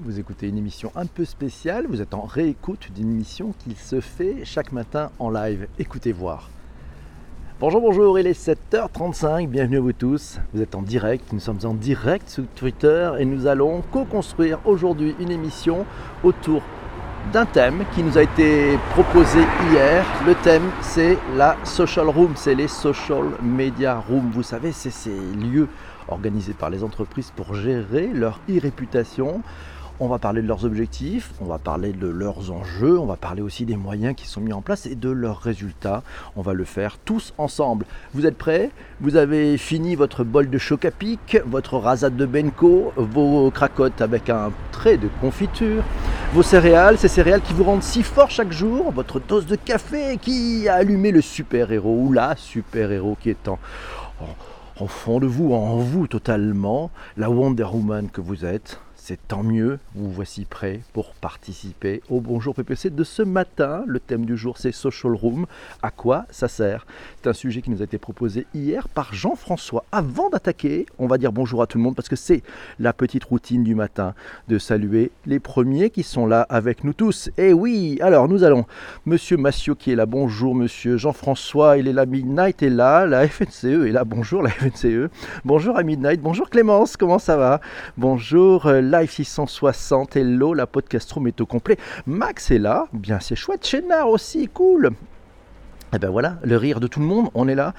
Vous 0.00 0.20
écoutez 0.20 0.48
une 0.48 0.58
émission 0.58 0.92
un 0.94 1.06
peu 1.06 1.24
spéciale, 1.24 1.86
vous 1.88 2.02
êtes 2.02 2.12
en 2.12 2.20
réécoute 2.20 2.90
d'une 2.94 3.10
émission 3.10 3.54
qui 3.58 3.74
se 3.74 4.00
fait 4.02 4.44
chaque 4.44 4.72
matin 4.72 5.10
en 5.18 5.30
live. 5.30 5.68
Écoutez 5.78 6.12
voir. 6.12 6.50
Bonjour, 7.60 7.80
bonjour, 7.80 8.18
il 8.18 8.26
est 8.26 8.38
7h35, 8.38 9.48
bienvenue 9.48 9.78
à 9.78 9.80
vous 9.80 9.94
tous. 9.94 10.38
Vous 10.52 10.60
êtes 10.60 10.74
en 10.74 10.82
direct, 10.82 11.32
nous 11.32 11.40
sommes 11.40 11.60
en 11.64 11.72
direct 11.72 12.28
sur 12.28 12.44
Twitter 12.56 13.10
et 13.18 13.24
nous 13.24 13.46
allons 13.46 13.80
co-construire 13.90 14.58
aujourd'hui 14.66 15.16
une 15.18 15.30
émission 15.30 15.86
autour 16.22 16.60
d'un 17.32 17.46
thème 17.46 17.84
qui 17.94 18.02
nous 18.02 18.18
a 18.18 18.22
été 18.22 18.78
proposé 18.90 19.40
hier. 19.70 20.04
Le 20.26 20.34
thème, 20.34 20.70
c'est 20.82 21.16
la 21.38 21.56
social 21.64 22.10
room, 22.10 22.32
c'est 22.34 22.54
les 22.54 22.68
social 22.68 23.24
media 23.42 23.98
room. 23.98 24.30
Vous 24.30 24.42
savez, 24.42 24.72
c'est 24.72 24.90
ces 24.90 25.16
lieux 25.16 25.68
organisés 26.08 26.52
par 26.52 26.68
les 26.68 26.84
entreprises 26.84 27.32
pour 27.34 27.54
gérer 27.54 28.08
leur 28.08 28.40
e-réputation. 28.50 29.40
On 29.98 30.08
va 30.08 30.18
parler 30.18 30.42
de 30.42 30.46
leurs 30.46 30.66
objectifs, 30.66 31.32
on 31.40 31.46
va 31.46 31.56
parler 31.56 31.94
de 31.94 32.06
leurs 32.06 32.50
enjeux, 32.50 32.98
on 32.98 33.06
va 33.06 33.16
parler 33.16 33.40
aussi 33.40 33.64
des 33.64 33.78
moyens 33.78 34.14
qui 34.14 34.26
sont 34.26 34.42
mis 34.42 34.52
en 34.52 34.60
place 34.60 34.84
et 34.84 34.94
de 34.94 35.08
leurs 35.08 35.38
résultats. 35.38 36.02
On 36.36 36.42
va 36.42 36.52
le 36.52 36.64
faire 36.64 36.98
tous 36.98 37.32
ensemble. 37.38 37.86
Vous 38.12 38.26
êtes 38.26 38.36
prêts? 38.36 38.70
Vous 39.00 39.16
avez 39.16 39.56
fini 39.56 39.94
votre 39.94 40.22
bol 40.22 40.50
de 40.50 40.58
choc 40.58 40.84
à 40.84 40.90
pic, 40.90 41.38
votre 41.46 41.78
rasade 41.78 42.14
de 42.14 42.26
Benko, 42.26 42.92
vos 42.96 43.50
cracottes 43.50 44.02
avec 44.02 44.28
un 44.28 44.52
trait 44.70 44.98
de 44.98 45.08
confiture, 45.22 45.82
vos 46.34 46.42
céréales, 46.42 46.98
ces 46.98 47.08
céréales 47.08 47.40
qui 47.40 47.54
vous 47.54 47.64
rendent 47.64 47.82
si 47.82 48.02
fort 48.02 48.28
chaque 48.28 48.52
jour, 48.52 48.92
votre 48.92 49.18
dose 49.18 49.46
de 49.46 49.56
café 49.56 50.18
qui 50.18 50.68
a 50.68 50.74
allumé 50.74 51.10
le 51.10 51.22
super-héros 51.22 52.00
ou 52.02 52.12
la 52.12 52.36
super-héros 52.36 53.16
qui 53.18 53.30
est 53.30 53.48
en, 53.48 53.58
en, 54.20 54.84
en 54.84 54.86
fond 54.88 55.20
de 55.20 55.26
vous, 55.26 55.54
en 55.54 55.76
vous 55.76 56.06
totalement, 56.06 56.90
la 57.16 57.30
Wonder 57.30 57.64
Woman 57.64 58.10
que 58.10 58.20
vous 58.20 58.44
êtes 58.44 58.78
c'est 59.08 59.28
tant 59.28 59.44
mieux, 59.44 59.78
vous 59.94 60.10
voici 60.10 60.44
prêt 60.44 60.80
pour 60.92 61.14
participer 61.14 62.02
au 62.10 62.20
Bonjour 62.20 62.56
PPC 62.56 62.90
de 62.90 63.04
ce 63.04 63.22
matin. 63.22 63.84
Le 63.86 64.00
thème 64.00 64.26
du 64.26 64.36
jour 64.36 64.58
c'est 64.58 64.72
Social 64.72 65.12
Room. 65.12 65.46
À 65.80 65.92
quoi 65.92 66.26
ça 66.28 66.48
sert? 66.48 66.84
C'est 67.22 67.28
un 67.28 67.32
sujet 67.32 67.62
qui 67.62 67.70
nous 67.70 67.82
a 67.82 67.84
été 67.84 67.98
proposé 67.98 68.48
hier 68.52 68.88
par 68.88 69.14
Jean-François. 69.14 69.84
Avant 69.92 70.28
d'attaquer, 70.28 70.86
on 70.98 71.06
va 71.06 71.18
dire 71.18 71.30
bonjour 71.30 71.62
à 71.62 71.68
tout 71.68 71.78
le 71.78 71.84
monde 71.84 71.94
parce 71.94 72.08
que 72.08 72.16
c'est 72.16 72.42
la 72.80 72.92
petite 72.92 73.22
routine 73.22 73.62
du 73.62 73.76
matin 73.76 74.12
de 74.48 74.58
saluer 74.58 75.12
les 75.24 75.38
premiers 75.38 75.90
qui 75.90 76.02
sont 76.02 76.26
là 76.26 76.44
avec 76.48 76.82
nous 76.82 76.92
tous. 76.92 77.30
Et 77.38 77.52
oui, 77.52 77.98
alors 78.00 78.26
nous 78.26 78.42
allons, 78.42 78.64
Monsieur 79.04 79.36
Massio 79.36 79.76
qui 79.76 79.92
est 79.92 79.96
là, 79.96 80.06
bonjour 80.06 80.56
Monsieur 80.56 80.96
Jean-François, 80.96 81.78
il 81.78 81.86
est 81.86 81.92
là, 81.92 82.06
Midnight 82.06 82.60
est 82.60 82.70
là, 82.70 83.06
la 83.06 83.28
FNCE 83.28 83.86
est 83.86 83.92
là, 83.92 84.02
bonjour 84.02 84.42
la 84.42 84.50
FNCE, 84.50 85.10
bonjour 85.44 85.78
à 85.78 85.84
Midnight, 85.84 86.20
bonjour 86.20 86.50
Clémence, 86.50 86.96
comment 86.96 87.20
ça 87.20 87.36
va? 87.36 87.60
Bonjour 87.96 88.66
euh, 88.66 88.80
Live 88.98 89.10
660, 89.10 90.16
hello, 90.16 90.54
la 90.54 90.66
podcast 90.66 91.12
room 91.12 91.26
est 91.26 91.38
au 91.42 91.46
complet. 91.46 91.76
Max 92.06 92.50
est 92.50 92.58
là, 92.58 92.86
bien 92.94 93.20
c'est 93.20 93.36
chouette. 93.36 93.66
Chénard 93.66 94.08
aussi, 94.08 94.48
cool. 94.48 94.90
Et 95.96 95.98
eh 95.98 96.02
ben 96.02 96.10
voilà, 96.10 96.36
le 96.44 96.58
rire 96.58 96.78
de 96.78 96.88
tout 96.88 97.00
le 97.00 97.06
monde, 97.06 97.30
on 97.32 97.48
est 97.48 97.54
là. 97.54 97.72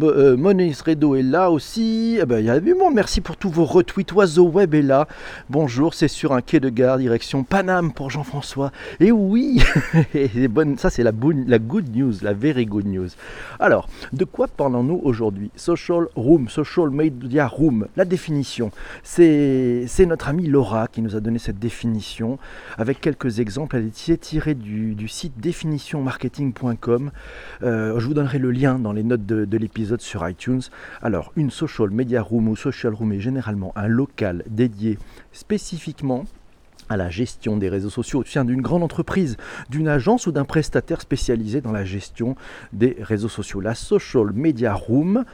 Euh, 0.00 0.36
est 0.36 1.22
là 1.22 1.50
aussi. 1.50 2.18
Eh 2.22 2.24
ben, 2.24 2.38
y 2.38 2.48
a 2.48 2.60
merci 2.94 3.20
pour 3.20 3.36
tous 3.36 3.50
vos 3.50 3.64
retweets. 3.64 4.12
Oiseau 4.12 4.46
Web 4.46 4.74
est 4.74 4.82
là. 4.82 5.08
Bonjour, 5.50 5.92
c'est 5.92 6.06
sur 6.06 6.32
un 6.34 6.40
quai 6.40 6.60
de 6.60 6.68
gare, 6.68 6.98
direction 6.98 7.42
Paname 7.42 7.92
pour 7.92 8.10
Jean-François. 8.10 8.70
Et 9.00 9.10
oui, 9.10 9.60
ça 10.76 10.88
c'est 10.88 11.02
la, 11.02 11.10
good 11.10 11.96
news, 11.96 12.12
la 12.22 12.32
very 12.32 12.64
good 12.64 12.86
news. 12.86 13.08
Alors, 13.58 13.88
de 14.12 14.24
quoi 14.24 14.46
parlons-nous 14.46 15.00
aujourd'hui? 15.02 15.50
Social 15.56 16.06
Room, 16.14 16.48
Social 16.48 16.90
Media 16.90 17.48
Room, 17.48 17.88
la 17.96 18.04
définition. 18.04 18.70
C'est 19.02 20.06
notre 20.06 20.28
amie 20.28 20.46
Laura 20.46 20.86
qui 20.86 21.02
nous 21.02 21.16
a 21.16 21.20
donné 21.20 21.40
cette 21.40 21.58
définition 21.58 22.38
avec 22.78 23.00
quelques 23.00 23.40
exemples. 23.40 23.74
Elle 23.74 23.86
est 23.86 24.20
tirée 24.20 24.54
du 24.54 25.08
site 25.08 25.40
définitionmarketing.com. 25.40 27.10
Euh, 27.64 27.98
je 27.98 28.06
vous 28.06 28.14
donnerai 28.14 28.38
le 28.38 28.50
lien 28.50 28.78
dans 28.78 28.92
les 28.92 29.02
notes 29.02 29.24
de, 29.24 29.56
l'épisode 29.56 30.00
sur 30.00 30.28
iTunes. 30.28 30.60
Alors, 31.02 31.32
une 31.36 31.50
social 31.50 31.90
media 31.90 32.20
room 32.20 32.48
ou 32.48 32.56
social 32.56 32.92
room 32.92 33.12
est 33.12 33.20
généralement 33.20 33.72
un 33.76 33.88
local 33.88 34.44
dédié 34.48 34.98
spécifiquement 35.32 36.24
à 36.90 36.98
la 36.98 37.08
gestion 37.08 37.56
des 37.56 37.70
réseaux 37.70 37.88
sociaux 37.88 38.20
au 38.20 38.24
sein 38.24 38.44
d'une 38.44 38.60
grande 38.60 38.82
entreprise, 38.82 39.38
d'une 39.70 39.88
agence 39.88 40.26
ou 40.26 40.32
d'un 40.32 40.44
prestataire 40.44 41.00
spécialisé 41.00 41.62
dans 41.62 41.72
la 41.72 41.84
gestion 41.84 42.36
des 42.74 42.96
réseaux 43.00 43.30
sociaux. 43.30 43.60
La 43.60 43.74
social 43.74 44.32
media 44.34 44.74
room 44.74 45.24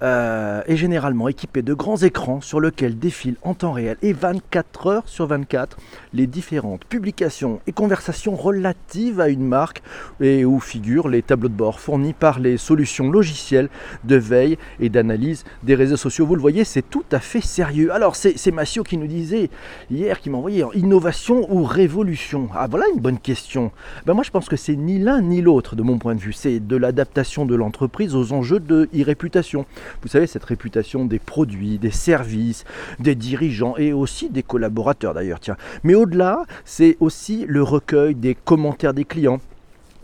euh, 0.00 0.62
est 0.66 0.76
généralement 0.76 1.28
équipé 1.28 1.62
de 1.62 1.74
grands 1.74 1.96
écrans 1.96 2.40
sur 2.40 2.60
lesquels 2.60 2.98
défilent 2.98 3.36
en 3.42 3.54
temps 3.54 3.72
réel 3.72 3.96
et 4.02 4.12
24 4.12 4.86
heures 4.86 5.02
sur 5.06 5.26
24 5.26 5.76
les 6.14 6.26
différentes 6.26 6.84
publications 6.84 7.60
et 7.66 7.72
conversations 7.72 8.34
relatives 8.34 9.20
à 9.20 9.28
une 9.28 9.46
marque 9.46 9.82
et 10.20 10.44
où 10.44 10.60
figurent 10.60 11.08
les 11.08 11.22
tableaux 11.22 11.48
de 11.48 11.54
bord 11.54 11.80
fournis 11.80 12.12
par 12.12 12.38
les 12.38 12.56
solutions 12.56 13.10
logicielles 13.10 13.68
de 14.04 14.16
veille 14.16 14.58
et 14.80 14.88
d'analyse 14.88 15.44
des 15.62 15.74
réseaux 15.74 15.96
sociaux. 15.96 16.26
Vous 16.26 16.36
le 16.36 16.40
voyez, 16.40 16.64
c'est 16.64 16.88
tout 16.88 17.04
à 17.12 17.20
fait 17.20 17.40
sérieux. 17.40 17.92
Alors 17.92 18.16
c'est 18.16 18.50
Massio 18.50 18.82
qui 18.82 18.96
nous 18.96 19.06
disait 19.06 19.50
hier, 19.90 20.20
qui 20.20 20.30
m'envoyait 20.30 20.64
innovation 20.74 21.52
ou 21.52 21.64
révolution? 21.64 22.48
Ah 22.54 22.66
voilà 22.68 22.86
une 22.94 23.00
bonne 23.00 23.18
question. 23.18 23.72
Ben 24.06 24.14
moi 24.14 24.24
je 24.24 24.30
pense 24.30 24.48
que 24.48 24.56
c'est 24.56 24.76
ni 24.76 24.98
l'un 24.98 25.20
ni 25.20 25.42
l'autre 25.42 25.76
de 25.76 25.82
mon 25.82 25.98
point 25.98 26.14
de 26.14 26.20
vue. 26.20 26.32
C'est 26.32 26.60
de 26.60 26.76
l'adaptation 26.76 27.44
de 27.46 27.54
l'entreprise 27.54 28.14
aux 28.14 28.32
enjeux 28.32 28.60
de 28.60 28.88
e-réputation. 28.94 29.66
Vous 30.02 30.08
savez, 30.08 30.26
cette 30.26 30.44
réputation 30.44 31.04
des 31.04 31.18
produits, 31.18 31.78
des 31.78 31.90
services, 31.90 32.64
des 32.98 33.14
dirigeants 33.14 33.76
et 33.76 33.92
aussi 33.92 34.30
des 34.30 34.42
collaborateurs 34.42 35.14
d'ailleurs. 35.14 35.40
Tiens. 35.40 35.56
Mais 35.82 35.94
au-delà, 35.94 36.44
c'est 36.64 36.96
aussi 37.00 37.44
le 37.48 37.62
recueil 37.62 38.14
des 38.14 38.34
commentaires 38.34 38.94
des 38.94 39.04
clients 39.04 39.40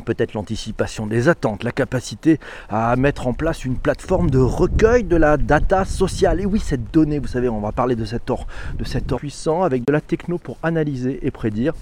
peut-être 0.04 0.34
l'anticipation 0.34 1.06
des 1.06 1.28
attentes, 1.28 1.64
la 1.64 1.72
capacité 1.72 2.38
à 2.68 2.96
mettre 2.96 3.26
en 3.26 3.32
place 3.32 3.64
une 3.64 3.76
plateforme 3.76 4.30
de 4.30 4.38
recueil 4.38 5.04
de 5.04 5.16
la 5.16 5.36
data 5.36 5.84
sociale. 5.84 6.40
Et 6.40 6.46
oui, 6.46 6.60
cette 6.60 6.92
donnée, 6.92 7.18
vous 7.18 7.26
savez, 7.26 7.48
on 7.48 7.60
va 7.60 7.72
parler 7.72 7.96
de 7.96 8.04
cet 8.04 8.30
or, 8.30 8.46
de 8.78 8.84
cet 8.84 9.12
or 9.12 9.18
puissant 9.18 9.62
avec 9.62 9.84
de 9.84 9.92
la 9.92 10.00
techno 10.00 10.38
pour 10.38 10.56
analyser 10.62 11.18
et 11.26 11.30
prédire 11.30 11.74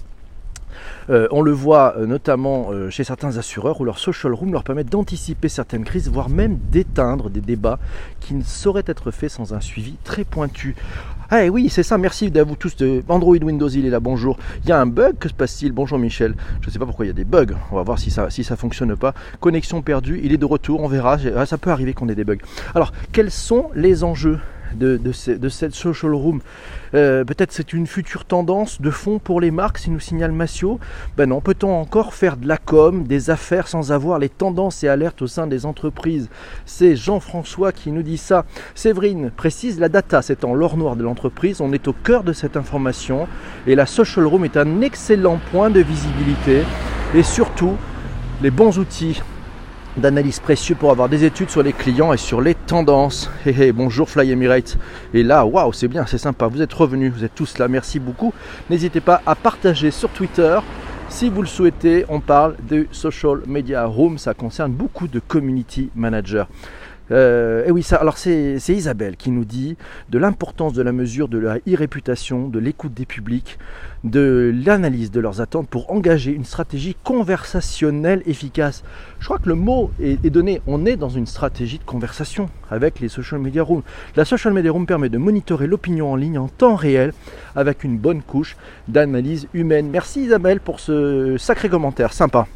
euh, 1.09 1.27
on 1.31 1.41
le 1.41 1.51
voit 1.51 1.95
euh, 1.97 2.05
notamment 2.05 2.67
euh, 2.71 2.89
chez 2.89 3.03
certains 3.03 3.37
assureurs 3.37 3.79
où 3.81 3.85
leur 3.85 3.99
social 3.99 4.33
room 4.33 4.51
leur 4.51 4.63
permet 4.63 4.83
d'anticiper 4.83 5.49
certaines 5.49 5.83
crises, 5.83 6.09
voire 6.09 6.29
même 6.29 6.57
d'éteindre 6.71 7.29
des 7.29 7.41
débats 7.41 7.79
qui 8.19 8.33
ne 8.33 8.43
sauraient 8.43 8.83
être 8.87 9.11
faits 9.11 9.31
sans 9.31 9.53
un 9.53 9.61
suivi 9.61 9.95
très 10.03 10.23
pointu. 10.23 10.75
Ah 11.29 11.45
oui, 11.47 11.69
c'est 11.69 11.83
ça, 11.83 11.97
merci 11.97 12.31
à 12.37 12.43
vous 12.43 12.55
tous 12.55 12.77
de 12.77 13.03
Android 13.09 13.35
Windows, 13.35 13.67
il 13.67 13.85
est 13.85 13.89
là, 13.89 13.99
bonjour. 13.99 14.37
Il 14.63 14.69
y 14.69 14.71
a 14.71 14.79
un 14.79 14.85
bug, 14.85 15.17
que 15.19 15.27
se 15.27 15.33
passe-t-il? 15.33 15.73
Bonjour 15.73 15.99
Michel. 15.99 16.35
Je 16.61 16.67
ne 16.67 16.71
sais 16.71 16.79
pas 16.79 16.85
pourquoi 16.85 17.03
il 17.03 17.09
y 17.09 17.11
a 17.11 17.13
des 17.13 17.25
bugs, 17.25 17.53
on 17.71 17.75
va 17.75 17.83
voir 17.83 17.99
si 17.99 18.11
ça 18.11 18.29
si 18.29 18.45
ça 18.45 18.55
fonctionne 18.55 18.95
pas. 18.95 19.13
Connexion 19.41 19.81
perdue, 19.81 20.21
il 20.23 20.31
est 20.31 20.37
de 20.37 20.45
retour, 20.45 20.81
on 20.81 20.87
verra. 20.87 21.17
Ah, 21.35 21.45
ça 21.45 21.57
peut 21.57 21.69
arriver 21.69 21.93
qu'on 21.93 22.07
ait 22.07 22.15
des 22.15 22.23
bugs. 22.23 22.37
Alors, 22.75 22.93
quels 23.11 23.31
sont 23.31 23.69
les 23.75 24.05
enjeux? 24.05 24.39
De, 24.75 25.11
cette 25.11 25.73
social 25.73 26.13
room. 26.13 26.41
Euh, 26.93 27.23
peut-être 27.23 27.51
c'est 27.51 27.73
une 27.73 27.87
future 27.87 28.25
tendance 28.25 28.81
de 28.81 28.89
fond 28.89 29.19
pour 29.19 29.41
les 29.41 29.51
marques, 29.51 29.77
si 29.77 29.89
nous 29.89 29.99
signale 29.99 30.31
Massio. 30.31 30.79
Ben 31.17 31.29
non, 31.29 31.41
peut-on 31.41 31.73
encore 31.73 32.13
faire 32.13 32.37
de 32.37 32.47
la 32.47 32.57
com, 32.57 33.03
des 33.03 33.29
affaires 33.29 33.67
sans 33.67 33.91
avoir 33.91 34.19
les 34.19 34.29
tendances 34.29 34.83
et 34.83 34.87
alertes 34.87 35.21
au 35.21 35.27
sein 35.27 35.47
des 35.47 35.65
entreprises? 35.65 36.29
C'est 36.65 36.95
Jean-François 36.95 37.71
qui 37.71 37.91
nous 37.91 38.03
dit 38.03 38.17
ça. 38.17 38.45
Séverine 38.75 39.31
précise, 39.31 39.79
la 39.79 39.89
data 39.89 40.21
c'est 40.21 40.43
en 40.43 40.53
l'or 40.53 40.77
noir 40.77 40.95
de 40.95 41.03
l'entreprise, 41.03 41.61
on 41.61 41.73
est 41.73 41.87
au 41.87 41.93
cœur 41.93 42.23
de 42.23 42.33
cette 42.33 42.57
information 42.57 43.27
et 43.65 43.75
la 43.75 43.85
social 43.85 44.25
room 44.25 44.45
est 44.45 44.57
un 44.57 44.81
excellent 44.81 45.39
point 45.51 45.69
de 45.69 45.81
visibilité 45.81 46.63
et 47.13 47.23
surtout 47.23 47.75
les 48.41 48.51
bons 48.51 48.77
outils 48.77 49.21
d'analyse 49.97 50.39
précieux 50.39 50.75
pour 50.75 50.91
avoir 50.91 51.09
des 51.09 51.25
études 51.25 51.49
sur 51.49 51.63
les 51.63 51.73
clients 51.73 52.13
et 52.13 52.17
sur 52.17 52.39
les 52.39 52.53
tendances. 52.53 53.29
Hey, 53.45 53.71
bonjour 53.71 54.09
Fly 54.09 54.31
Emirates. 54.31 54.77
Et 55.13 55.23
là, 55.23 55.45
waouh, 55.45 55.73
c'est 55.73 55.87
bien, 55.87 56.05
c'est 56.05 56.17
sympa. 56.17 56.47
Vous 56.47 56.61
êtes 56.61 56.73
revenus, 56.73 57.11
vous 57.11 57.23
êtes 57.23 57.33
tous 57.33 57.57
là. 57.57 57.67
Merci 57.67 57.99
beaucoup. 57.99 58.33
N'hésitez 58.69 59.01
pas 59.01 59.21
à 59.25 59.35
partager 59.35 59.91
sur 59.91 60.09
Twitter. 60.09 60.59
Si 61.09 61.29
vous 61.29 61.41
le 61.41 61.47
souhaitez, 61.47 62.05
on 62.09 62.19
parle 62.19 62.55
de 62.69 62.85
Social 62.91 63.39
Media 63.47 63.85
Room. 63.85 64.17
Ça 64.17 64.33
concerne 64.33 64.71
beaucoup 64.71 65.07
de 65.07 65.19
community 65.19 65.89
managers. 65.95 66.45
Euh, 67.11 67.65
et 67.65 67.71
oui, 67.71 67.83
ça, 67.83 67.97
alors 67.97 68.17
c'est 68.17 68.59
Isabelle 68.69 69.15
qui 69.15 69.31
nous 69.31 69.45
dit 69.45 69.77
de 70.09 70.17
l'importance 70.17 70.73
de 70.73 70.81
la 70.81 70.91
mesure 70.91 71.27
de 71.27 71.37
la 71.37 71.57
e-réputation, 71.67 72.47
de 72.47 72.59
l'écoute 72.59 72.93
des 72.93 73.05
publics, 73.05 73.57
de 74.03 74.53
l'analyse 74.65 75.11
de 75.11 75.19
leurs 75.19 75.41
attentes 75.41 75.67
pour 75.69 75.91
engager 75.91 76.31
une 76.31 76.45
stratégie 76.45 76.95
conversationnelle 77.03 78.21
efficace. 78.25 78.83
Je 79.19 79.25
crois 79.25 79.39
que 79.39 79.49
le 79.49 79.55
mot 79.55 79.91
est, 80.01 80.29
donné. 80.29 80.61
On 80.67 80.85
est 80.85 80.95
dans 80.95 81.09
une 81.09 81.25
stratégie 81.25 81.79
de 81.79 81.83
conversation 81.83 82.49
avec 82.69 82.99
les 82.99 83.09
social 83.09 83.39
media 83.39 83.63
rooms. 83.63 83.83
La 84.15 84.25
social 84.25 84.53
media 84.53 84.71
room 84.71 84.85
permet 84.85 85.09
de 85.09 85.17
monitorer 85.17 85.67
l'opinion 85.67 86.11
en 86.11 86.15
ligne 86.15 86.37
en 86.37 86.47
temps 86.47 86.75
réel 86.75 87.13
avec 87.55 87.83
une 87.83 87.97
bonne 87.97 88.21
couche 88.21 88.57
d'analyse 88.87 89.47
humaine. 89.53 89.89
Merci 89.89 90.21
Isabelle 90.21 90.59
pour 90.59 90.79
ce 90.79 91.37
sacré 91.37 91.69
commentaire, 91.69 92.13
sympa. 92.13 92.47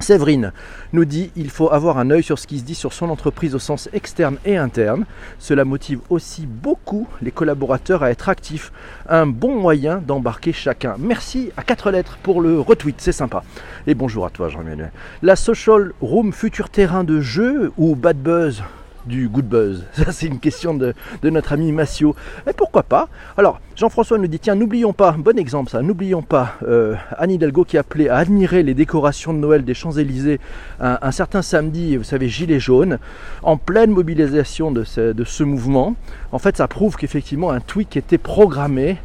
Séverine 0.00 0.52
nous 0.92 1.04
dit 1.04 1.30
il 1.36 1.50
faut 1.50 1.70
avoir 1.70 1.98
un 1.98 2.10
œil 2.10 2.22
sur 2.22 2.38
ce 2.38 2.46
qui 2.46 2.58
se 2.58 2.64
dit 2.64 2.74
sur 2.74 2.92
son 2.92 3.10
entreprise 3.10 3.54
au 3.54 3.58
sens 3.58 3.88
externe 3.92 4.38
et 4.44 4.56
interne. 4.56 5.04
Cela 5.38 5.64
motive 5.64 6.00
aussi 6.08 6.46
beaucoup 6.46 7.06
les 7.22 7.30
collaborateurs 7.30 8.02
à 8.02 8.10
être 8.10 8.28
actifs. 8.28 8.72
Un 9.08 9.26
bon 9.26 9.60
moyen 9.60 9.98
d'embarquer 9.98 10.52
chacun. 10.52 10.96
Merci 10.98 11.50
à 11.56 11.62
quatre 11.62 11.90
lettres 11.90 12.18
pour 12.22 12.40
le 12.40 12.58
retweet, 12.60 12.96
c'est 12.98 13.12
sympa. 13.12 13.44
Et 13.86 13.94
bonjour 13.94 14.26
à 14.26 14.30
toi 14.30 14.48
Jean-Emmanuel. 14.48 14.92
La 15.22 15.36
social 15.36 15.92
room, 16.00 16.32
futur 16.32 16.70
terrain 16.70 17.04
de 17.04 17.20
jeu 17.20 17.72
ou 17.76 17.94
bad 17.94 18.16
buzz? 18.16 18.62
Du 19.06 19.28
good 19.28 19.46
buzz 19.46 19.84
Ça, 19.92 20.12
c'est 20.12 20.26
une 20.26 20.38
question 20.38 20.74
de, 20.74 20.94
notre 21.22 21.52
ami 21.52 21.72
Massio. 21.72 22.14
Et 22.48 22.52
pourquoi 22.52 22.82
pas 22.82 23.08
Alors, 23.36 23.60
Jean-François 23.76 24.18
nous 24.18 24.26
dit 24.26 24.38
tiens, 24.38 24.54
n'oublions 24.54 24.92
pas, 24.92 25.12
bon 25.12 25.38
exemple 25.38 25.70
ça, 25.70 25.82
n'oublions 25.82 26.22
pas 26.22 26.54
euh, 26.66 26.94
Anne 27.16 27.30
Hidalgo 27.30 27.64
qui 27.64 27.78
appelait 27.78 28.08
à 28.08 28.16
admirer 28.16 28.62
les 28.62 28.74
décorations 28.74 29.32
de 29.32 29.38
Noël 29.38 29.64
des 29.64 29.74
Champs-Élysées 29.74 30.40
un, 30.80 31.10
certain 31.10 31.42
samedi, 31.42 31.96
vous 31.96 32.04
savez, 32.04 32.28
gilet 32.28 32.60
jaune, 32.60 32.98
en 33.42 33.56
pleine 33.56 33.90
mobilisation 33.90 34.70
de 34.70 34.84
ce, 34.84 35.42
mouvement. 35.42 35.94
En 36.32 36.38
fait, 36.38 36.56
ça 36.56 36.68
prouve 36.68 36.96
qu'effectivement, 36.96 37.50
un 37.50 37.60
tweet 37.60 37.88
qui 37.90 37.98
était 37.98 38.18
programmé 38.18 38.98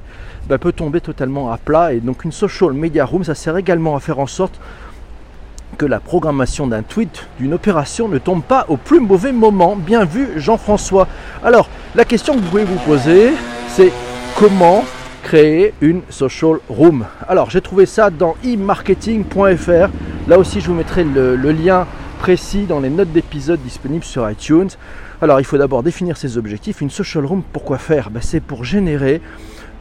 bah, 0.48 0.58
peut 0.58 0.72
tomber 0.72 1.02
totalement 1.02 1.52
à 1.52 1.58
plat. 1.58 1.94
Et 1.94 2.00
donc, 2.00 2.24
une 2.24 2.32
social 2.32 2.74
media 2.74 3.06
room, 3.06 3.24
ça 3.24 3.36
sert 3.36 3.58
également 3.58 3.96
à 3.96 4.00
faire 4.00 4.20
en 4.20 4.28
sorte 4.28 4.60
que 5.78 5.86
la 5.86 6.00
programmation 6.00 6.68
d'un 6.68 6.84
tweet, 6.84 7.28
d'une 7.40 7.54
opération 7.54 8.08
ne 8.08 8.18
tombe 8.18 8.44
pas 8.44 8.66
au 8.70 8.78
plus 8.78 9.00
mauvais 9.00 9.32
moment. 9.32 9.76
Bien 9.76 10.06
vu 10.06 10.30
Jean-François. 10.38 11.08
Alors, 11.44 11.70
la 11.96 12.06
question 12.06 12.34
que 12.34 12.40
vous 12.40 12.50
pouvez 12.50 12.64
vous 12.64 12.80
poser, 12.80 13.32
c'est 13.70 13.92
comment 14.36 14.84
créer 15.24 15.74
une 15.82 16.02
social 16.10 16.60
room? 16.70 17.06
Alors, 17.28 17.50
j'ai 17.50 17.62
trouvé 17.62 17.86
ça 17.86 18.10
dans 18.10 18.36
e-marketing.fr. 18.44 19.90
Là 20.28 20.40
aussi, 20.40 20.62
je 20.62 20.68
vous 20.68 20.74
mettrai 20.74 21.04
le, 21.04 21.36
lien 21.52 21.86
précis 22.20 22.66
dans 22.66 22.80
les 22.80 22.90
notes 22.90 23.12
d'épisode 23.12 23.62
disponibles 23.62 24.06
sur 24.06 24.30
iTunes. 24.30 24.70
Alors, 25.22 25.40
il 25.40 25.46
faut 25.46 25.58
d'abord 25.58 25.84
définir 25.84 26.18
ses 26.18 26.38
objectifs. 26.38 26.82
Une 26.82 26.90
social 26.90 27.26
room, 27.26 27.44
pourquoi 27.54 27.78
faire? 27.78 28.10
Ben, 28.10 28.22
C'est 28.22 28.40
pour 28.40 28.64
générer 28.64 29.22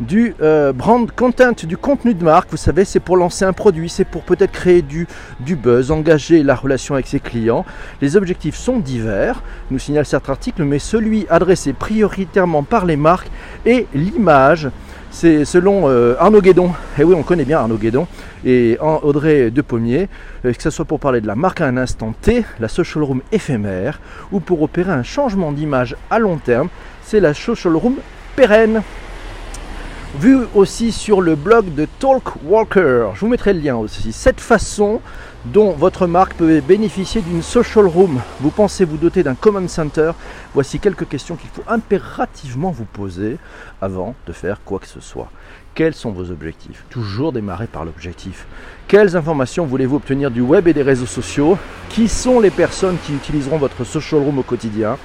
du 0.00 0.34
euh, 0.40 0.72
brand 0.72 1.10
content, 1.10 1.52
du 1.64 1.76
contenu 1.76 2.14
de 2.14 2.24
marque. 2.24 2.50
Vous 2.50 2.56
savez, 2.56 2.84
c'est 2.84 3.00
pour 3.00 3.16
lancer 3.16 3.44
un 3.44 3.52
produit, 3.52 3.88
c'est 3.88 4.04
pour 4.04 4.22
peut-être 4.22 4.52
créer 4.52 4.82
du, 4.82 5.06
buzz, 5.40 5.90
engager 5.90 6.42
la 6.42 6.54
relation 6.54 6.94
avec 6.94 7.06
ses 7.06 7.20
clients. 7.20 7.64
Les 8.00 8.16
objectifs 8.16 8.56
sont 8.56 8.78
divers, 8.78 9.42
nous 9.70 9.78
signale 9.78 10.06
cet 10.06 10.28
article, 10.28 10.64
mais 10.64 10.78
celui 10.78 11.26
adressé 11.30 11.72
prioritairement 11.72 12.62
par 12.62 12.86
les 12.86 12.96
marques 12.96 13.30
est 13.66 13.86
l'image. 13.94 14.68
C'est 15.10 15.44
selon 15.44 15.88
euh, 15.88 16.16
Arnaud 16.18 16.42
Guédon, 16.42 16.70
et 16.98 17.02
eh 17.02 17.04
oui 17.04 17.14
on 17.16 17.22
connaît 17.22 17.44
bien 17.44 17.60
Arnaud 17.60 17.76
Guédon, 17.76 18.08
et 18.44 18.76
Audrey 18.80 19.52
De 19.52 19.62
Pommier, 19.62 20.08
euh, 20.44 20.52
que 20.52 20.60
ce 20.60 20.70
soit 20.70 20.84
pour 20.84 20.98
parler 20.98 21.20
de 21.20 21.28
la 21.28 21.36
marque 21.36 21.60
à 21.60 21.66
un 21.66 21.76
instant 21.76 22.12
T, 22.20 22.44
la 22.58 22.66
social 22.66 23.04
room 23.04 23.22
éphémère, 23.30 24.00
ou 24.32 24.40
pour 24.40 24.60
opérer 24.60 24.90
un 24.90 25.04
changement 25.04 25.52
d'image 25.52 25.94
à 26.10 26.18
long 26.18 26.38
terme, 26.38 26.68
c'est 27.04 27.20
la 27.20 27.32
social 27.32 27.76
room 27.76 27.94
pérenne 28.34 28.82
vu 30.18 30.38
aussi 30.54 30.92
sur 30.92 31.20
le 31.20 31.34
blog 31.34 31.74
de 31.74 31.86
Talk 31.98 32.22
Walker. 32.44 33.08
Je 33.14 33.20
vous 33.20 33.28
mettrai 33.28 33.52
le 33.52 33.60
lien 33.60 33.76
aussi. 33.76 34.12
Cette 34.12 34.40
façon 34.40 35.00
dont 35.46 35.72
votre 35.72 36.06
marque 36.06 36.34
peut 36.34 36.60
bénéficier 36.60 37.20
d'une 37.20 37.42
social 37.42 37.86
room. 37.86 38.20
Vous 38.40 38.50
pensez 38.50 38.84
vous 38.84 38.96
doter 38.96 39.22
d'un 39.22 39.34
command 39.34 39.68
center? 39.68 40.12
Voici 40.54 40.78
quelques 40.78 41.08
questions 41.08 41.36
qu'il 41.36 41.50
faut 41.50 41.64
impérativement 41.68 42.70
vous 42.70 42.86
poser 42.86 43.38
avant 43.82 44.14
de 44.26 44.32
faire 44.32 44.60
quoi 44.64 44.78
que 44.78 44.86
ce 44.86 45.00
soit. 45.00 45.30
Quels 45.74 45.94
sont 45.94 46.12
vos 46.12 46.30
objectifs? 46.30 46.84
Toujours 46.88 47.32
démarrer 47.32 47.66
par 47.66 47.84
l'objectif. 47.84 48.46
Quelles 48.86 49.16
informations 49.16 49.66
voulez-vous 49.66 49.96
obtenir 49.96 50.30
du 50.30 50.40
web 50.40 50.68
et 50.68 50.72
des 50.72 50.82
réseaux 50.82 51.06
sociaux? 51.06 51.58
Qui 51.90 52.08
sont 52.08 52.40
les 52.40 52.50
personnes 52.50 52.96
qui 53.04 53.12
utiliseront 53.12 53.58
votre 53.58 53.84
social 53.84 54.22
room 54.22 54.38
au 54.38 54.42
quotidien? 54.42 54.96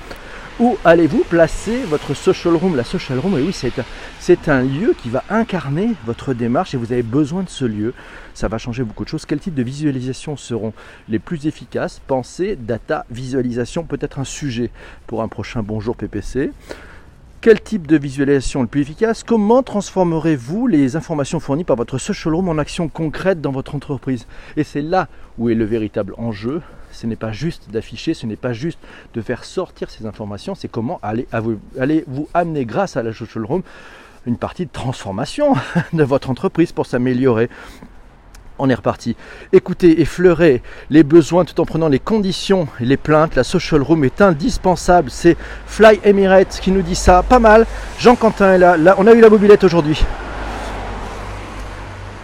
Où 0.59 0.77
allez-vous 0.83 1.23
placer 1.23 1.83
votre 1.83 2.13
social 2.13 2.53
room? 2.55 2.75
La 2.75 2.83
social 2.83 3.17
room, 3.17 3.37
et 3.37 3.41
oui, 3.41 3.53
c'est 4.19 4.49
un, 4.49 4.61
lieu 4.61 4.93
qui 5.01 5.09
va 5.09 5.23
incarner 5.29 5.93
votre 6.05 6.33
démarche 6.33 6.73
et 6.73 6.77
vous 6.77 6.91
avez 6.91 7.03
besoin 7.03 7.43
de 7.43 7.49
ce 7.49 7.63
lieu. 7.63 7.93
Ça 8.33 8.49
va 8.49 8.57
changer 8.57 8.83
beaucoup 8.83 9.05
de 9.05 9.09
choses. 9.09 9.25
Quel 9.25 9.39
type 9.39 9.53
de 9.53 9.63
visualisation 9.63 10.35
seront 10.35 10.73
les 11.07 11.19
plus 11.19 11.47
efficaces? 11.47 12.01
Pensez, 12.05 12.57
data, 12.57 13.05
visualisation, 13.09 13.83
peut-être 13.83 14.19
un 14.19 14.25
sujet 14.25 14.69
pour 15.07 15.21
un 15.21 15.29
prochain 15.29 15.63
Bonjour 15.63 15.95
PPC. 15.95 16.51
Quel 17.41 17.61
type 17.61 17.87
de 17.87 17.97
visualisation 17.97 18.61
le 18.61 18.67
plus 18.67 18.81
efficace? 18.81 19.23
Comment 19.23 19.63
transformerez-vous 19.63 20.67
les 20.67 20.97
informations 20.97 21.39
fournies 21.39 21.63
par 21.63 21.77
votre 21.77 21.97
social 21.97 22.33
room 22.33 22.49
en 22.49 22.57
actions 22.57 22.89
concrètes 22.89 23.39
dans 23.39 23.53
votre 23.53 23.75
entreprise? 23.75 24.27
Et 24.57 24.65
c'est 24.65 24.81
là 24.81 25.07
où 25.37 25.49
est 25.49 25.55
le 25.55 25.63
véritable 25.63 26.15
enjeu 26.17 26.61
ce 26.99 27.07
n'est 27.07 27.15
pas 27.15 27.31
juste 27.31 27.69
d'afficher, 27.71 28.13
ce 28.13 28.25
n'est 28.25 28.35
pas 28.35 28.51
juste 28.51 28.79
de 29.13 29.21
faire 29.21 29.45
sortir 29.45 29.89
ces 29.89 30.05
informations, 30.05 30.53
c'est 30.53 30.67
comment 30.67 30.99
aller, 31.01 31.27
vous, 31.31 31.59
vous 32.07 32.27
amener 32.33 32.65
grâce 32.65 32.97
à 32.97 33.03
la 33.03 33.13
social 33.13 33.45
room 33.45 33.63
une 34.25 34.37
partie 34.37 34.65
de 34.65 34.71
transformation 34.71 35.55
de 35.93 36.03
votre 36.03 36.29
entreprise 36.29 36.73
pour 36.73 36.85
s'améliorer. 36.85 37.49
On 38.61 38.69
est 38.69 38.75
reparti. 38.75 39.15
Écoutez, 39.53 40.01
effleurer 40.01 40.61
les 40.89 41.03
besoins 41.03 41.45
tout 41.45 41.61
en 41.61 41.65
prenant 41.65 41.87
les 41.87 41.99
conditions 41.99 42.67
et 42.81 42.85
les 42.85 42.97
plaintes. 42.97 43.35
La 43.35 43.45
social 43.45 43.81
room 43.81 44.03
est 44.03 44.19
indispensable. 44.19 45.09
C'est 45.09 45.37
Fly 45.65 46.01
Emirates 46.03 46.59
qui 46.61 46.71
nous 46.71 46.81
dit 46.81 46.95
ça. 46.95 47.23
Pas 47.23 47.39
mal. 47.39 47.65
Jean 47.99 48.17
Quentin 48.17 48.51
est 48.51 48.57
là. 48.57 48.75
là 48.75 48.95
on 48.97 49.07
a 49.07 49.13
eu 49.13 49.21
la 49.21 49.29
mobilette 49.29 49.63
aujourd'hui. 49.63 50.03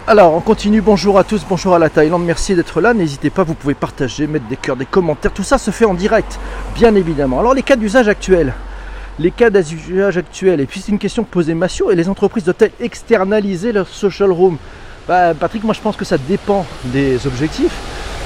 Alors, 0.08 0.34
on 0.34 0.40
continue. 0.40 0.80
Bonjour 0.80 1.18
à 1.18 1.24
tous, 1.24 1.44
bonjour 1.48 1.74
à 1.74 1.80
la 1.80 1.90
Thaïlande. 1.90 2.24
Merci 2.24 2.54
d'être 2.54 2.80
là. 2.80 2.94
N'hésitez 2.94 3.28
pas, 3.28 3.42
vous 3.42 3.54
pouvez 3.54 3.74
partager, 3.74 4.28
mettre 4.28 4.46
des 4.46 4.54
cœurs, 4.54 4.76
des 4.76 4.86
commentaires. 4.86 5.32
Tout 5.32 5.42
ça 5.42 5.58
se 5.58 5.72
fait 5.72 5.84
en 5.84 5.94
direct, 5.94 6.38
bien 6.76 6.94
évidemment. 6.94 7.40
Alors, 7.40 7.54
les 7.54 7.64
cas 7.64 7.74
d'usage 7.74 8.06
actuels. 8.06 8.54
Les 9.18 9.32
cas 9.32 9.50
d'usage 9.50 10.16
actuels. 10.16 10.60
Et 10.60 10.66
puis, 10.66 10.78
c'est 10.78 10.92
une 10.92 11.00
question 11.00 11.24
que 11.24 11.30
posait 11.30 11.54
Massio. 11.54 11.90
Et 11.90 11.96
les 11.96 12.08
entreprises 12.08 12.44
doivent-elles 12.44 12.70
externaliser 12.78 13.72
leur 13.72 13.88
social 13.88 14.30
room? 14.30 14.58
Bah, 15.08 15.34
Patrick, 15.34 15.64
moi, 15.64 15.74
je 15.74 15.80
pense 15.80 15.96
que 15.96 16.04
ça 16.04 16.18
dépend 16.18 16.64
des 16.84 17.26
objectifs. 17.26 17.74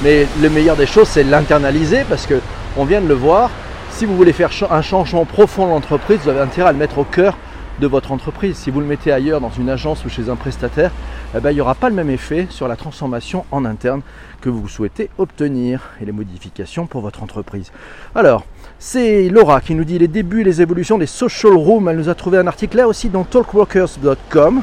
Mais 0.05 0.27
le 0.43 0.51
meilleur 0.51 0.77
des 0.77 0.87
choses, 0.87 1.09
c'est 1.09 1.25
l'internaliser 1.25 2.05
parce 2.11 2.27
que 2.27 2.43
on 2.77 2.85
vient 2.85 3.01
de 3.01 3.09
le 3.09 3.15
voir. 3.15 3.49
Si 3.91 4.05
vous 4.05 4.19
voulez 4.19 4.35
faire 4.35 4.51
un 4.71 4.83
changement 4.83 5.25
profond 5.25 5.67
dans 5.67 5.73
l'entreprise, 5.73 6.19
vous 6.25 6.29
avez 6.29 6.41
intérêt 6.41 6.69
à 6.69 6.73
le 6.73 6.79
mettre 6.79 6.99
au 6.99 7.05
cœur 7.05 7.39
de 7.81 7.87
votre 7.87 8.13
entreprise. 8.13 8.57
Si 8.57 8.71
vous 8.71 8.81
le 8.81 8.87
mettez 8.87 9.11
ailleurs, 9.11 9.41
dans 9.41 9.51
une 9.51 9.69
agence 9.69 10.05
ou 10.05 10.09
chez 10.09 10.29
un 10.29 10.37
prestataire, 10.37 10.93
eh 11.35 11.41
ben, 11.41 11.51
il 11.51 11.55
n'y 11.55 11.61
aura 11.61 11.75
pas 11.75 11.89
le 11.89 11.95
même 11.97 12.11
effet 12.11 12.47
sur 12.51 12.69
la 12.69 12.77
transformation 12.77 13.45
en 13.51 13.65
interne 13.65 14.03
que 14.41 14.49
vous 14.49 14.69
souhaitez 14.69 15.11
obtenir 15.19 15.91
et 16.01 16.05
les 16.05 16.13
modifications 16.13 16.87
pour 16.87 17.01
votre 17.01 17.23
entreprise. 17.23 17.73
Alors, 18.15 18.45
c'est 18.79 19.29
Laura 19.29 19.61
qui 19.61 19.75
nous 19.75 19.85
dit 19.85 19.99
les 19.99 20.09
débuts 20.09 20.43
et 20.43 20.45
les 20.45 20.63
évolutions 20.63 20.99
des 20.99 21.07
social 21.07 21.55
rooms. 21.55 21.89
Elle 21.89 21.97
nous 21.97 22.09
a 22.09 22.15
trouvé 22.15 22.39
un 22.39 22.47
article 22.47 22.77
là 22.77 22.87
aussi 22.87 23.09
dans 23.09 23.25
talkworkers.com. 23.25 24.63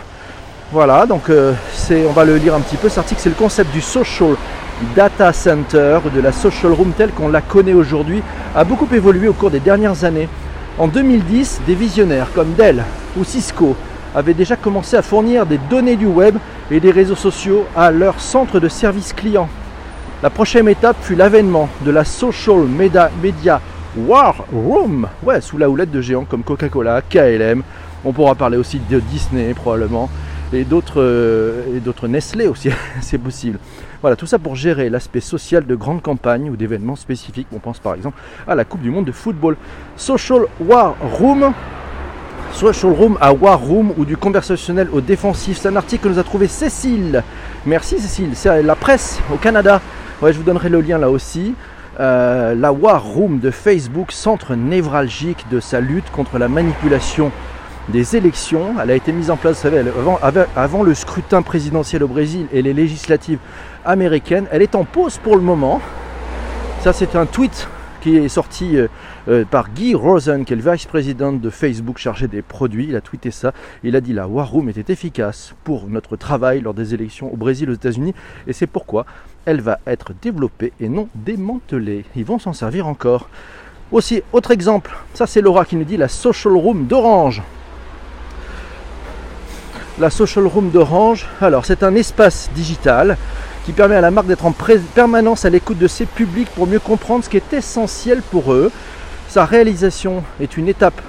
Voilà, 0.72 1.06
donc 1.06 1.30
euh, 1.30 1.54
c'est, 1.74 2.06
on 2.06 2.12
va 2.12 2.26
le 2.26 2.38
lire 2.38 2.54
un 2.54 2.62
petit 2.62 2.78
peu. 2.78 2.90
Cet 2.90 3.00
article, 3.00 3.22
c'est 3.22 3.30
le 3.30 3.36
concept 3.36 3.72
du 3.74 3.82
social 3.82 4.36
data 4.96 5.34
center, 5.34 6.00
de 6.14 6.22
la 6.22 6.32
social 6.32 6.72
room 6.72 6.92
telle 6.96 7.12
qu'on 7.12 7.30
la 7.30 7.42
connaît 7.42 7.74
aujourd'hui, 7.74 8.22
a 8.56 8.64
beaucoup 8.64 8.88
évolué 8.94 9.28
au 9.28 9.34
cours 9.34 9.50
des 9.50 9.60
dernières 9.60 10.04
années. 10.04 10.30
En 10.80 10.88
2010, 10.88 11.62
des 11.66 11.74
visionnaires 11.74 12.32
comme 12.36 12.54
Dell 12.54 12.84
ou 13.18 13.24
Cisco 13.24 13.76
avaient 14.14 14.36
déjà 14.36 14.56
commencé 14.56 14.96
à 14.96 15.02
fournir 15.02 15.48
des 15.48 15.58
données 15.72 15.96
du 15.96 16.06
web 16.06 16.36
et 16.70 16.80
des 16.80 16.92
réseaux 16.92 17.16
sociaux 17.16 17.66
à 17.76 17.90
leur 17.90 18.20
centre 18.20 18.60
de 18.60 18.70
service 18.70 19.12
client. 19.12 19.50
La 20.22 20.30
prochaine 20.30 20.68
étape 20.68 20.98
fut 21.02 21.16
l'avènement 21.16 21.68
de 21.84 21.90
la 21.90 22.04
Social 22.04 22.60
Media, 22.68 23.60
War 23.98 24.36
Room, 24.54 25.08
ouais, 25.24 25.42
sous 25.42 25.58
la 25.58 25.68
houlette 25.68 25.90
de 25.90 26.00
géants 26.00 26.26
comme 26.26 26.44
Coca-Cola, 26.44 27.02
KLM. 27.02 27.64
On 28.06 28.14
pourra 28.14 28.36
parler 28.36 28.58
aussi 28.58 28.80
de 28.88 29.00
Disney 29.00 29.56
probablement 29.56 30.12
et 30.54 30.64
d'autres 30.64 31.02
euh, 31.02 31.76
et 31.76 31.80
d'autres 31.80 32.08
Nestlé 32.08 32.46
aussi, 32.46 32.70
c'est 33.02 33.18
possible. 33.18 33.58
Voilà, 34.02 34.16
tout 34.16 34.28
ça 34.28 34.38
pour 34.38 34.56
gérer 34.56 34.90
l'aspect 34.90 35.22
social 35.22 35.66
de 35.66 35.76
grandes 35.76 36.02
campagnes 36.02 36.50
ou 36.50 36.56
d'événements 36.56 36.96
spécifiques. 36.96 37.48
On 37.52 37.60
pense 37.60 37.80
par 37.80 37.96
exemple 37.96 38.20
à 38.48 38.54
la 38.54 38.64
Coupe 38.64 38.82
du 38.82 38.92
Monde 38.92 39.06
de 39.06 39.12
football. 39.12 39.58
Social 39.96 40.42
War 40.60 40.96
Room, 41.02 41.52
Social 42.54 42.92
Room 42.92 43.18
à 43.22 43.34
War 43.34 43.60
Room 43.60 43.94
ou 43.98 44.06
du 44.06 44.16
conversationnel 44.16 44.88
au 44.94 45.02
défensif. 45.02 45.58
C'est 45.60 45.70
un 45.70 45.76
article 45.76 46.04
que 46.04 46.10
nous 46.10 46.20
a 46.20 46.24
trouvé 46.24 46.48
Cécile. 46.48 47.24
Merci 47.66 48.00
Cécile, 48.00 48.32
c'est 48.34 48.62
la 48.62 48.76
presse 48.76 49.20
au 49.34 49.38
Canada. 49.38 49.82
Ouais, 50.22 50.32
je 50.32 50.38
vous 50.38 50.44
donnerai 50.44 50.70
le 50.70 50.82
lien 50.82 51.00
là 51.00 51.10
aussi. 51.10 51.56
Euh, 52.00 52.54
la 52.54 52.72
War 52.72 53.04
Room 53.04 53.40
de 53.40 53.50
Facebook, 53.50 54.12
centre 54.12 54.54
névralgique 54.54 55.46
de 55.50 55.60
sa 55.60 55.80
lutte 55.80 56.12
contre 56.12 56.38
la 56.38 56.48
manipulation 56.48 57.32
des 57.90 58.16
élections. 58.16 58.76
Elle 58.82 58.92
a 58.92 58.96
été 58.96 59.12
mise 59.12 59.32
en 59.32 59.38
place, 59.38 59.58
vous 59.58 59.62
savez, 59.70 59.84
avant, 60.56 60.84
le 60.84 60.94
scrutin 60.94 61.42
présidentiel 61.42 62.04
au 62.04 62.08
Brésil 62.08 62.48
et 62.52 62.62
les 62.62 62.74
législatives 62.74 63.40
américaines. 63.86 64.48
Elle 64.52 64.62
est 64.62 64.76
en 64.76 64.84
pause 64.84 65.18
pour 65.18 65.36
le 65.36 65.42
moment. 65.42 65.82
Ça, 66.82 66.94
c'est 66.94 67.16
un 67.16 67.26
tweet 67.26 67.68
qui 68.02 68.16
est 68.16 68.30
sorti 68.30 68.78
euh, 68.78 68.88
euh, 69.28 69.44
par 69.44 69.72
Guy 69.72 69.96
Rosen, 69.96 70.46
qui 70.46 70.54
est 70.54 70.56
le 70.56 70.72
vice-président 70.72 71.34
de 71.34 71.50
Facebook 71.50 71.98
chargé 71.98 72.28
des 72.28 72.42
produits. 72.42 72.86
Il 72.90 72.96
a 72.96 73.02
tweeté 73.02 73.32
ça. 73.32 73.54
Il 73.84 73.96
a 73.96 74.02
dit 74.02 74.14
la 74.14 74.28
War 74.28 74.52
Room 74.52 74.70
était 74.70 74.94
efficace 74.94 75.56
pour 75.64 75.88
notre 75.88 76.16
travail 76.16 76.62
lors 76.62 76.74
des 76.74 76.94
élections 76.94 77.34
au 77.34 77.36
Brésil, 77.36 77.70
aux 77.70 77.74
États-Unis. 77.74 78.14
Et 78.46 78.54
c'est 78.54 78.68
pourquoi 78.68 79.06
elle 79.46 79.62
va 79.62 79.80
être 79.88 80.14
développée 80.22 80.74
et 80.80 80.90
non 80.90 81.10
démantelée. 81.16 82.06
Ils 82.16 82.26
vont 82.26 82.38
s'en 82.38 82.54
servir 82.54 82.88
encore. 82.88 83.30
Aussi, 83.92 84.22
autre 84.34 84.52
exemple, 84.52 84.96
ça 85.14 85.26
c'est 85.26 85.42
Laura 85.42 85.64
qui 85.64 85.78
nous 85.78 85.86
dit 85.86 85.96
la 85.96 86.10
Social 86.10 86.54
Room 86.54 86.88
d'Orange. 86.88 87.42
La 90.00 90.12
Social 90.12 90.46
Room 90.46 90.70
d'Orange, 90.70 91.26
alors 91.42 91.66
c'est 91.66 91.82
un 91.82 91.96
espace 91.96 92.52
digital 92.54 93.18
qui 93.66 93.72
permet 93.72 93.96
à 93.96 94.02
la 94.02 94.12
marque 94.12 94.28
d'être 94.28 94.46
en 94.46 94.54
permanence 94.94 95.44
à 95.44 95.50
l'écoute 95.50 95.80
de 95.80 95.88
ses 95.88 96.06
publics 96.06 96.50
pour 96.56 96.68
mieux 96.68 96.78
comprendre 96.78 97.24
ce 97.24 97.30
qui 97.30 97.38
est 97.38 97.54
essentiel 97.54 98.22
pour 98.22 98.54
eux. 98.54 98.72
Sa 99.28 99.46
réalisation 99.46 100.24
est 100.40 100.56
une 100.56 100.68
étape 100.68 101.02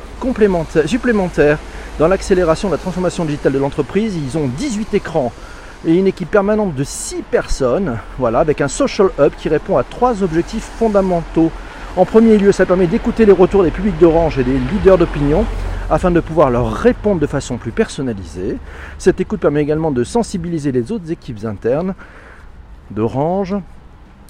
supplémentaire 0.86 1.58
dans 1.98 2.08
l'accélération 2.08 2.68
de 2.68 2.74
la 2.74 2.78
transformation 2.78 3.26
digitale 3.26 3.52
de 3.52 3.58
l'entreprise. 3.58 4.16
Ils 4.16 4.38
ont 4.38 4.46
18 4.46 4.94
écrans 4.94 5.32
et 5.86 5.94
une 5.94 6.06
équipe 6.06 6.30
permanente 6.30 6.74
de 6.74 6.82
6 6.82 7.24
personnes, 7.30 7.98
voilà, 8.18 8.38
avec 8.38 8.62
un 8.62 8.68
social 8.68 9.10
hub 9.18 9.32
qui 9.36 9.50
répond 9.50 9.76
à 9.76 9.82
trois 9.82 10.22
objectifs 10.22 10.70
fondamentaux. 10.78 11.52
En 11.94 12.06
premier 12.06 12.38
lieu, 12.38 12.52
ça 12.52 12.64
permet 12.64 12.86
d'écouter 12.86 13.26
les 13.26 13.32
retours 13.32 13.64
des 13.64 13.70
publics 13.70 13.98
d'Orange 13.98 14.38
et 14.38 14.44
des 14.44 14.58
leaders 14.72 14.96
d'opinion 14.96 15.44
afin 15.90 16.10
de 16.10 16.20
pouvoir 16.20 16.50
leur 16.50 16.72
répondre 16.72 17.20
de 17.20 17.26
façon 17.26 17.56
plus 17.56 17.72
personnalisée. 17.72 18.56
Cette 18.98 19.20
écoute 19.20 19.40
permet 19.40 19.62
également 19.62 19.90
de 19.90 20.04
sensibiliser 20.04 20.72
les 20.72 20.92
autres 20.92 21.10
équipes 21.10 21.44
internes 21.44 21.94
d'Orange 22.90 23.56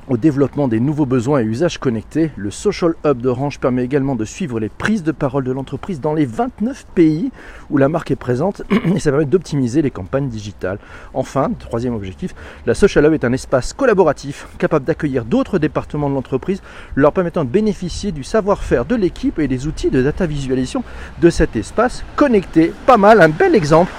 au 0.08 0.16
développement 0.16 0.68
des 0.68 0.80
nouveaux 0.80 1.06
besoins 1.06 1.40
et 1.40 1.44
usages 1.44 1.78
connectés. 1.78 2.30
Le 2.36 2.50
Social 2.50 2.94
Hub 3.04 3.20
d'Orange 3.20 3.60
permet 3.60 3.84
également 3.84 4.16
de 4.16 4.24
suivre 4.24 4.58
les 4.60 4.68
prises 4.68 5.02
de 5.02 5.12
parole 5.12 5.44
de 5.44 5.52
l'entreprise 5.52 6.00
dans 6.00 6.14
les 6.14 6.24
29 6.24 6.86
pays 6.94 7.30
où 7.70 7.76
la 7.76 7.88
marque 7.88 8.10
est 8.10 8.16
présente 8.16 8.62
et 8.94 8.98
ça 9.00 9.10
permet 9.10 9.26
d'optimiser 9.26 9.82
les 9.82 9.90
campagnes 9.90 10.28
digitales. 10.28 10.78
Enfin, 11.14 11.50
troisième 11.58 11.94
objectif, 11.94 12.34
la 12.66 12.74
Social 12.74 13.04
Hub 13.06 13.12
est 13.12 13.24
un 13.24 13.32
espace 13.32 13.72
collaboratif 13.72 14.48
capable 14.58 14.84
d'accueillir 14.84 15.24
d'autres 15.24 15.58
départements 15.58 16.08
de 16.08 16.14
l'entreprise, 16.14 16.62
leur 16.94 17.12
permettant 17.12 17.44
de 17.44 17.50
bénéficier 17.50 18.12
du 18.12 18.24
savoir-faire 18.24 18.84
de 18.84 18.94
l'équipe 18.94 19.38
et 19.38 19.48
des 19.48 19.66
outils 19.66 19.90
de 19.90 20.02
data 20.02 20.26
visualisation 20.26 20.82
de 21.20 21.30
cet 21.30 21.56
espace 21.56 22.04
connecté. 22.16 22.72
Pas 22.86 22.96
mal, 22.96 23.20
un 23.20 23.28
bel 23.28 23.54
exemple. 23.54 23.92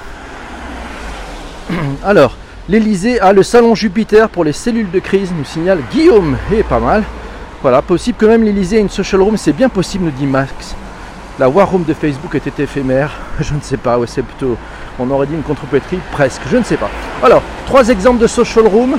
Alors, 2.03 2.35
L'Elysée 2.69 3.19
a 3.19 3.33
le 3.33 3.41
salon 3.41 3.73
Jupiter 3.73 4.29
pour 4.29 4.43
les 4.43 4.53
cellules 4.53 4.91
de 4.91 4.99
crise, 4.99 5.33
nous 5.35 5.43
signale 5.43 5.79
Guillaume. 5.91 6.37
Et 6.53 6.61
pas 6.61 6.77
mal. 6.77 7.03
Voilà, 7.63 7.81
possible 7.81 8.15
que 8.15 8.27
même 8.27 8.43
l'Elysée 8.43 8.77
ait 8.77 8.81
une 8.81 8.89
social 8.89 9.19
room, 9.21 9.37
c'est 9.37 9.53
bien 9.53 9.69
possible, 9.69 10.05
nous 10.05 10.11
dit 10.11 10.27
Max. 10.27 10.75
La 11.39 11.49
war 11.49 11.67
room 11.67 11.83
de 11.83 11.95
Facebook 11.95 12.35
était 12.35 12.61
éphémère. 12.61 13.09
Je 13.39 13.55
ne 13.55 13.61
sais 13.61 13.77
pas, 13.77 13.97
c'est 14.05 14.21
plutôt. 14.21 14.55
On 14.99 15.09
aurait 15.09 15.25
dit 15.25 15.33
une 15.33 15.41
contrepétrie, 15.41 15.97
presque, 16.11 16.41
je 16.51 16.57
ne 16.57 16.63
sais 16.63 16.77
pas. 16.77 16.91
Alors, 17.23 17.41
trois 17.65 17.89
exemples 17.89 18.19
de 18.19 18.27
social 18.27 18.67
room. 18.67 18.97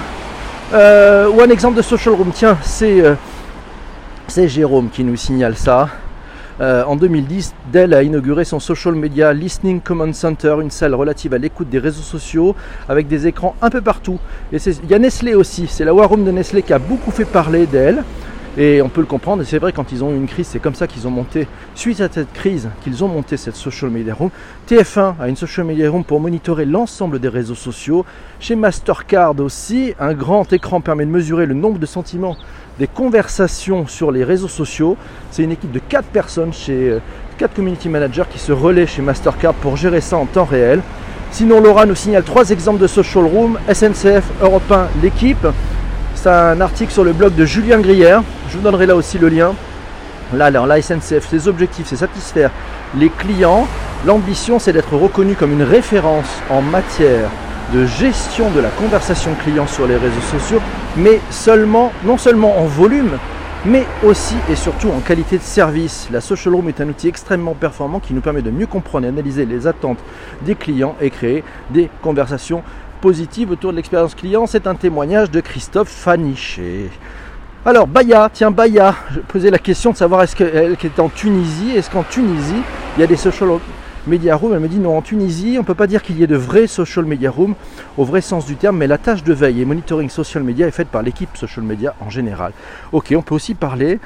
Euh, 0.73 1.29
ou 1.29 1.41
un 1.41 1.49
exemple 1.51 1.77
de 1.77 1.83
social 1.83 2.15
room, 2.15 2.33
tiens, 2.35 2.59
c'est 2.63 3.01
euh, 3.01 3.15
c'est 4.27 4.49
Jérôme 4.49 4.89
qui 4.91 5.05
nous 5.05 5.17
signale 5.17 5.57
ça. 5.57 5.89
Euh, 6.61 6.85
en 6.85 6.97
2010, 6.97 7.55
Dell 7.73 7.95
a 7.95 8.03
inauguré 8.03 8.45
son 8.45 8.61
Social 8.61 8.95
Media 8.95 9.33
Listening 9.33 9.81
Command 9.81 10.15
Center, 10.15 10.57
une 10.61 10.71
salle 10.71 10.95
relative 10.95 11.33
à 11.33 11.39
l'écoute 11.39 11.71
des 11.71 11.79
réseaux 11.79 12.03
sociaux 12.03 12.55
avec 12.89 13.09
des 13.09 13.27
écrans 13.27 13.57
un 13.63 13.71
peu 13.71 13.81
partout. 13.81 14.19
Et 14.53 14.59
il 14.59 14.91
y 14.91 14.95
a 14.95 14.99
Nestlé 14.99 15.35
aussi, 15.35 15.67
c'est 15.69 15.85
la 15.85 15.95
War 15.95 16.11
Room 16.11 16.25
de 16.25 16.31
Nestlé 16.31 16.63
qui 16.63 16.75
a 16.75 16.79
beaucoup 16.79 17.11
fait 17.11 17.25
parler 17.25 17.67
d'elle. 17.67 18.05
Et 18.59 18.83
on 18.83 18.89
peut 18.89 19.01
le 19.01 19.07
comprendre, 19.07 19.43
et 19.43 19.45
c'est 19.45 19.59
vrai, 19.59 19.73
quand 19.73 19.93
ils 19.93 20.03
ont 20.03 20.11
eu 20.11 20.17
une 20.17 20.27
crise, 20.27 20.49
c'est 20.49 20.59
comme 20.59 20.75
ça 20.75 20.89
qu'ils 20.89 21.07
ont 21.07 21.11
monté, 21.11 21.47
suite 21.77 22.01
à 22.01 22.09
cette 22.11 22.33
crise, 22.33 22.69
qu'ils 22.83 23.05
ont 23.05 23.09
monté 23.09 23.37
cette 23.37 23.55
Social 23.55 23.91
Media 23.91 24.13
Room. 24.13 24.31
TF1 24.69 25.15
a 25.21 25.29
une 25.29 25.37
Social 25.37 25.65
Media 25.65 25.89
Room 25.89 26.03
pour 26.03 26.19
monitorer 26.19 26.65
l'ensemble 26.65 27.21
des 27.21 27.29
réseaux 27.29 27.55
sociaux. 27.55 28.05
Chez 28.41 28.57
Mastercard 28.57 29.39
aussi, 29.39 29.95
un 30.01 30.15
grand 30.15 30.53
écran 30.53 30.81
permet 30.81 31.07
de 31.07 31.11
mesurer 31.11 31.47
le 31.47 31.55
nombre 31.55 31.79
de 31.79 31.87
sentiments 31.87 32.37
des 32.81 32.89
conversations 32.89 33.87
sur 33.87 34.11
les 34.11 34.25
réseaux 34.25 34.49
sociaux. 34.49 34.97
C'est 35.31 35.45
une 35.45 35.53
équipe 35.53 35.71
de 35.71 35.79
4 35.79 36.07
personnes 36.09 36.53
chez 36.53 36.99
4 37.39 37.51
euh, 37.51 37.55
community 37.55 37.89
managers 37.89 38.25
qui 38.29 38.41
se 38.41 38.51
relaient 38.51 38.87
chez 38.87 39.03
Mastercard 39.03 39.55
pour 39.55 39.77
gérer 39.77 40.01
ça 40.01 40.17
en 40.17 40.27
temps 40.27 40.45
réel. 40.45 40.81
Sinon, 41.31 41.61
Laura 41.61 41.87
nous 41.87 41.95
signale 41.95 42.25
trois 42.25 42.51
exemples 42.51 42.81
de 42.81 42.89
social 42.89 43.25
room 43.25 43.59
SNCF, 43.73 44.25
Europe 44.43 44.69
1, 44.73 44.89
l'équipe. 45.01 45.47
C'est 46.23 46.29
un 46.29 46.61
article 46.61 46.93
sur 46.93 47.03
le 47.03 47.15
blog 47.15 47.35
de 47.35 47.47
Julien 47.47 47.81
Grière. 47.81 48.23
Je 48.51 48.59
vous 48.59 48.63
donnerai 48.63 48.85
là 48.85 48.95
aussi 48.95 49.17
le 49.17 49.31
lien. 49.31 49.55
Là, 50.35 50.45
alors, 50.45 50.67
la 50.67 50.83
SNCF, 50.83 51.27
ses 51.27 51.49
objectifs, 51.49 51.87
c'est 51.87 51.97
satisfaire 51.97 52.51
les 52.95 53.09
clients. 53.09 53.67
L'ambition, 54.05 54.59
c'est 54.59 54.75
d'être 54.75 54.95
reconnu 54.95 55.35
comme 55.35 55.51
une 55.51 55.63
référence 55.63 56.29
en 56.51 56.61
matière 56.61 57.31
de 57.73 57.87
gestion 57.87 58.51
de 58.51 58.61
la 58.61 58.69
conversation 58.69 59.31
client 59.43 59.67
sur 59.67 59.87
les 59.87 59.97
réseaux 59.97 60.21
sociaux, 60.31 60.61
mais 60.95 61.21
seulement, 61.31 61.91
non 62.05 62.19
seulement 62.19 62.59
en 62.59 62.67
volume, 62.67 63.17
mais 63.65 63.87
aussi 64.03 64.37
et 64.51 64.57
surtout 64.57 64.91
en 64.91 65.01
qualité 65.01 65.39
de 65.39 65.43
service. 65.43 66.07
La 66.13 66.21
Social 66.21 66.55
Room 66.55 66.69
est 66.69 66.83
un 66.83 66.89
outil 66.91 67.09
extrêmement 67.09 67.55
performant 67.55 67.99
qui 67.99 68.13
nous 68.13 68.21
permet 68.21 68.43
de 68.43 68.51
mieux 68.51 68.67
comprendre 68.67 69.07
et 69.07 69.09
analyser 69.09 69.47
les 69.47 69.67
attentes 69.67 70.01
des 70.43 70.55
clients 70.55 70.97
et 71.01 71.09
créer 71.09 71.45
des 71.71 71.89
conversations 72.03 72.63
positives 73.01 73.51
autour 73.51 73.73
de 73.73 73.77
l'expérience 73.77 74.15
client. 74.15 74.47
C'est 74.47 74.67
un 74.67 74.75
témoignage 74.75 75.31
de 75.31 75.41
Christophe 75.41 75.89
Faniché. 75.89 76.91
Alors 77.65 77.87
Baya, 77.87 78.31
tiens 78.33 78.51
Baya, 78.51 78.95
je 79.11 79.21
posais 79.21 79.51
la 79.51 79.59
question 79.59 79.91
de 79.93 79.97
savoir 79.97 80.23
est-ce 80.23 80.35
qu'elle 80.35 80.77
est 80.83 81.01
en 81.01 81.09
Tunisie, 81.09 81.73
est-ce 81.77 81.91
qu'en 81.91 82.05
Tunisie 82.05 82.63
il 82.97 83.01
y 83.01 83.05
a 83.05 83.07
des 83.07 83.17
social 83.17 83.51
Media 84.07 84.35
Room, 84.35 84.55
elle 84.55 84.61
me 84.61 84.69
dit 84.69 84.79
non, 84.79 84.97
en 84.97 85.03
Tunisie, 85.03 85.57
on 85.57 85.61
ne 85.61 85.67
peut 85.67 85.75
pas 85.75 85.87
dire 85.87 86.03
qu'il 86.03 86.19
y 86.19 86.23
ait 86.23 86.27
de 86.27 86.37
vrais 86.37 86.67
social 86.67 87.05
media 87.05 87.31
room 87.31 87.55
au 87.99 88.05
vrai 88.05 88.23
sens 88.23 88.47
du 88.47 88.57
terme, 88.57 88.79
mais 88.79 88.87
la 88.87 88.97
tâche 88.97 89.23
de 89.23 89.35
veille 89.35 89.61
et 89.61 89.67
monitoring 89.67 90.09
social 90.09 90.43
media 90.43 90.67
est 90.67 90.71
faite 90.71 90.89
par 90.89 91.03
l'équipe 91.03 91.37
social 91.37 91.63
media 91.65 91.95
en 92.01 92.09
général. 92.09 92.53
Ok, 92.93 93.13
on 93.15 93.21
peut 93.21 93.35
aussi 93.35 93.55
parler 93.55 94.01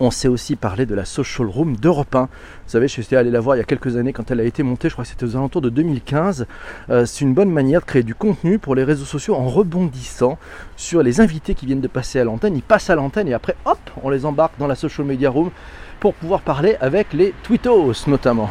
on 0.00 0.10
sait 0.10 0.28
aussi 0.28 0.56
parler 0.56 0.86
de 0.86 0.94
la 0.94 1.04
Social 1.04 1.48
Room 1.48 1.76
d'Europe 1.76 2.14
1. 2.14 2.22
Vous 2.22 2.28
savez, 2.66 2.88
je 2.88 3.00
suis 3.00 3.16
allé 3.16 3.30
la 3.30 3.40
voir 3.40 3.56
il 3.56 3.58
y 3.58 3.62
a 3.62 3.64
quelques 3.64 3.96
années 3.96 4.12
quand 4.12 4.30
elle 4.30 4.40
a 4.40 4.44
été 4.44 4.62
montée, 4.62 4.88
je 4.88 4.94
crois 4.94 5.04
que 5.04 5.10
c'était 5.10 5.24
aux 5.24 5.36
alentours 5.36 5.60
de 5.60 5.70
2015. 5.70 6.46
Euh, 6.90 7.04
c'est 7.06 7.24
une 7.24 7.34
bonne 7.34 7.50
manière 7.50 7.80
de 7.80 7.86
créer 7.86 8.02
du 8.02 8.14
contenu 8.14 8.58
pour 8.58 8.74
les 8.74 8.84
réseaux 8.84 9.04
sociaux 9.04 9.34
en 9.34 9.48
rebondissant 9.48 10.38
sur 10.76 11.02
les 11.02 11.20
invités 11.20 11.54
qui 11.54 11.66
viennent 11.66 11.80
de 11.80 11.88
passer 11.88 12.20
à 12.20 12.24
l'antenne. 12.24 12.56
Ils 12.56 12.62
passent 12.62 12.90
à 12.90 12.94
l'antenne 12.94 13.28
et 13.28 13.34
après, 13.34 13.56
hop, 13.64 13.78
on 14.02 14.10
les 14.10 14.24
embarque 14.24 14.52
dans 14.58 14.66
la 14.66 14.76
Social 14.76 15.06
Media 15.06 15.30
Room 15.30 15.50
pour 15.98 16.14
pouvoir 16.14 16.40
parler 16.40 16.76
avec 16.80 17.12
les 17.12 17.34
tweetos 17.42 18.04
notamment. 18.06 18.50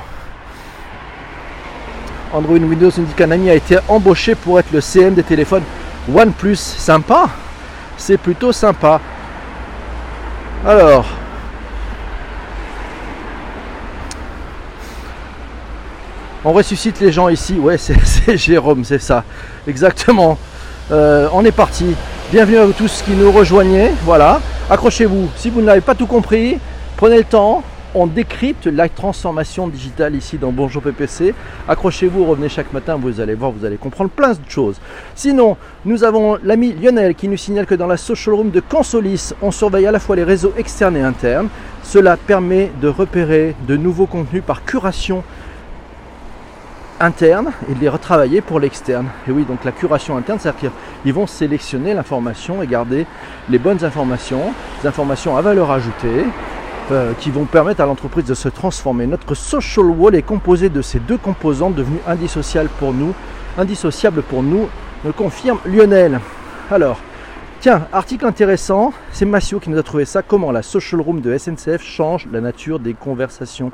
Android 2.34 2.58
Windows 2.58 2.92
nous 2.98 3.06
dit 3.06 3.14
qu'un 3.14 3.32
ami 3.32 3.50
a 3.50 3.56
été 3.56 3.78
embauché 3.88 4.36
pour 4.36 4.60
être 4.60 4.72
le 4.74 4.82
CM 4.82 5.14
des 5.14 5.24
téléphones 5.24 5.64
OnePlus. 6.14 6.58
Sympa 6.58 7.30
C'est 7.98 8.18
plutôt 8.18 8.52
sympa. 8.52 9.00
Alors. 10.66 11.17
On 16.50 16.54
ressuscite 16.54 17.02
les 17.02 17.12
gens 17.12 17.28
ici. 17.28 17.60
Ouais, 17.60 17.78
c'est 17.78 18.38
Jérôme, 18.38 18.86
c'est 18.86 19.02
ça. 19.02 19.26
Exactement. 19.68 20.38
Euh, 20.94 21.28
on 21.34 21.44
est 21.44 21.52
parti. 21.52 21.94
Bienvenue 22.32 22.56
à 22.56 22.66
vous 22.66 22.72
tous 22.72 23.02
qui 23.02 23.12
nous 23.12 23.34
rejoignez. 23.34 23.90
Voilà. 24.06 24.40
Accrochez-vous. 24.70 25.28
Si 25.36 25.50
vous 25.50 25.62
n'avez 25.62 25.82
pas 25.82 25.94
tout 25.94 26.06
compris, 26.06 26.58
prenez 26.96 27.18
le 27.18 27.26
temps 27.26 27.64
on 27.96 28.06
décrypte 28.06 28.68
la 28.68 28.90
transformation 28.90 29.68
digitale 29.68 30.16
ici 30.16 30.38
dans 30.38 30.52
Bonjour 30.52 30.82
PPC. 30.84 31.34
Accrochez-vous, 31.68 32.26
revenez 32.26 32.48
chaque 32.48 32.72
matin, 32.72 32.96
vous 32.96 33.20
allez 33.20 33.34
voir, 33.34 33.52
vous 33.52 33.66
allez 33.66 33.78
comprendre 33.78 34.10
plein 34.10 34.34
de 34.34 34.38
choses. 34.48 34.80
Sinon, 35.16 35.58
nous 35.84 36.04
avons 36.04 36.38
l'ami 36.44 36.74
Lionel 36.74 37.16
qui 37.16 37.28
nous 37.28 37.38
signale 37.38 37.66
que 37.66 37.76
dans 37.76 37.88
la 37.88 37.98
social 37.98 38.36
room 38.36 38.52
de 38.52 38.60
Consolis, 38.60 39.34
on 39.42 39.52
surveille 39.52 39.88
à 39.88 39.92
la 39.92 40.00
fois 40.00 40.16
les 40.16 40.24
réseaux 40.24 40.54
externes 40.58 40.96
et 40.96 41.02
internes. 41.02 41.48
Cela 41.82 42.18
permet 42.18 42.72
de 42.82 42.88
repérer 42.88 43.56
de 43.68 43.78
nouveaux 43.78 44.06
contenus 44.06 44.44
par 44.46 44.64
curation 44.64 45.24
interne 47.00 47.52
et 47.70 47.76
de 47.76 47.80
les 47.80 47.90
retravailler 47.90 48.42
pour 48.42 48.60
l'externe. 48.60 49.08
Et 49.28 49.32
oui, 49.32 49.44
donc 49.44 49.64
la 49.64 49.72
curation 49.72 50.18
interne, 50.18 50.40
c'est-à-dire 50.40 50.72
qu'ils 51.04 51.14
vont 51.14 51.28
sélectionner 51.28 51.94
l'information 51.94 52.62
et 52.64 52.68
garder 52.68 53.06
les 53.50 53.60
bonnes 53.60 53.84
informations, 53.84 54.54
les 54.82 54.90
informations 54.90 55.38
à 55.38 55.42
valeur 55.42 55.72
ajoutée, 55.72 56.26
euh, 56.92 57.12
qui 57.20 57.32
vont 57.32 57.44
permettre 57.44 57.82
à 57.82 57.86
l'entreprise 57.86 58.26
de 58.26 58.34
se 58.34 58.48
transformer. 58.48 59.08
Notre 59.08 59.36
social 59.36 59.88
wall 59.88 60.16
est 60.16 60.22
composé 60.22 60.70
de 60.70 60.82
ces 60.82 61.00
deux 61.00 61.18
composantes 61.18 61.76
devenues 61.76 62.00
indissociables 62.08 62.70
pour 62.80 62.94
nous, 62.94 63.14
indissociables 63.58 64.22
pour 64.22 64.42
nous, 64.42 64.70
me 65.04 65.12
confirme 65.12 65.60
Lionel. 65.66 66.20
Alors, 66.72 66.98
tiens, 67.60 67.88
article 67.92 68.26
intéressant, 68.26 68.94
c'est 69.12 69.26
Massio 69.26 69.60
qui 69.60 69.70
nous 69.70 69.78
a 69.78 69.84
trouvé 69.84 70.06
ça, 70.06 70.22
comment 70.22 70.52
la 70.52 70.62
social 70.62 71.02
room 71.02 71.20
de 71.20 71.38
SNCF 71.38 71.84
change 71.84 72.26
la 72.32 72.40
nature 72.40 72.80
des 72.80 72.94
conversations. 72.94 73.72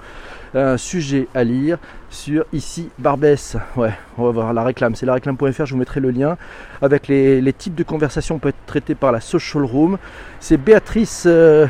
Un 0.55 0.77
sujet 0.77 1.27
à 1.33 1.43
lire 1.43 1.79
sur 2.11 2.45
ici 2.53 2.89
Barbès. 2.99 3.57
Ouais, 3.75 3.93
on 4.19 4.25
va 4.25 4.31
voir 4.31 4.53
la 4.53 4.63
réclame. 4.63 4.93
C'est 4.93 5.07
la 5.07 5.13
réclame.fr, 5.15 5.65
je 5.65 5.73
vous 5.73 5.79
mettrai 5.79 5.99
le 5.99 6.11
lien 6.11 6.37
avec 6.79 7.07
les, 7.07 7.53
types 7.53 7.73
de 7.73 7.83
conversations 7.83 8.37
peut 8.37 8.49
être 8.49 8.65
traités 8.67 8.93
par 8.93 9.11
la 9.11 9.19
social 9.19 9.63
room. 9.63 9.97
C'est 10.39 10.57
Béatrice. 10.57 11.23
Euh, 11.25 11.65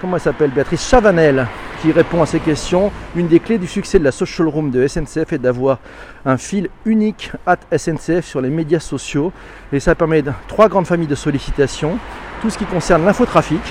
comment 0.00 0.16
elle 0.16 0.22
s'appelle 0.22 0.50
Béatrice 0.50 0.88
Chavanel 0.88 1.46
qui 1.82 1.92
répond 1.92 2.20
à 2.20 2.26
ces 2.26 2.40
questions. 2.40 2.90
Une 3.14 3.28
des 3.28 3.38
clés 3.38 3.58
du 3.58 3.68
succès 3.68 3.98
de 4.00 4.04
la 4.04 4.12
social 4.12 4.48
room 4.48 4.72
de 4.72 4.86
SNCF 4.86 5.32
est 5.32 5.38
d'avoir 5.38 5.78
un 6.26 6.36
fil 6.36 6.68
unique 6.84 7.30
at 7.46 7.58
SNCF 7.76 8.26
sur 8.26 8.40
les 8.40 8.50
médias 8.50 8.80
sociaux. 8.80 9.32
Et 9.72 9.78
ça 9.78 9.94
permet 9.94 10.24
trois 10.48 10.68
grandes 10.68 10.86
familles 10.86 11.06
de 11.06 11.14
sollicitations. 11.14 11.96
Tout 12.42 12.50
ce 12.50 12.58
qui 12.58 12.64
concerne 12.64 13.04
l'infotrafic, 13.04 13.62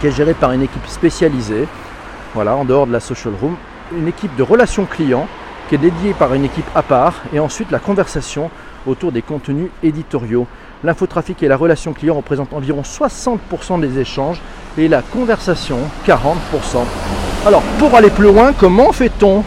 qui 0.00 0.06
est 0.06 0.12
géré 0.12 0.32
par 0.32 0.52
une 0.52 0.62
équipe 0.62 0.86
spécialisée, 0.86 1.68
voilà, 2.34 2.56
en 2.56 2.64
dehors 2.64 2.86
de 2.86 2.92
la 2.92 3.00
social 3.00 3.34
room. 3.40 3.56
Une 3.96 4.08
équipe 4.08 4.34
de 4.36 4.42
relations 4.42 4.86
clients 4.86 5.26
qui 5.68 5.74
est 5.74 5.78
dédiée 5.78 6.14
par 6.14 6.34
une 6.34 6.44
équipe 6.44 6.68
à 6.74 6.82
part. 6.82 7.14
Et 7.32 7.40
ensuite 7.40 7.70
la 7.70 7.78
conversation 7.78 8.50
autour 8.86 9.12
des 9.12 9.22
contenus 9.22 9.68
éditoriaux. 9.82 10.46
L'infotrafic 10.82 11.42
et 11.42 11.48
la 11.48 11.56
relation 11.56 11.92
client 11.92 12.14
représentent 12.14 12.54
environ 12.54 12.82
60% 12.82 13.80
des 13.80 13.98
échanges 13.98 14.40
et 14.78 14.88
la 14.88 15.02
conversation 15.02 15.78
40%. 16.06 16.34
Alors 17.46 17.62
pour 17.78 17.94
aller 17.94 18.10
plus 18.10 18.24
loin, 18.24 18.52
comment 18.52 18.92
fait-on? 18.92 19.44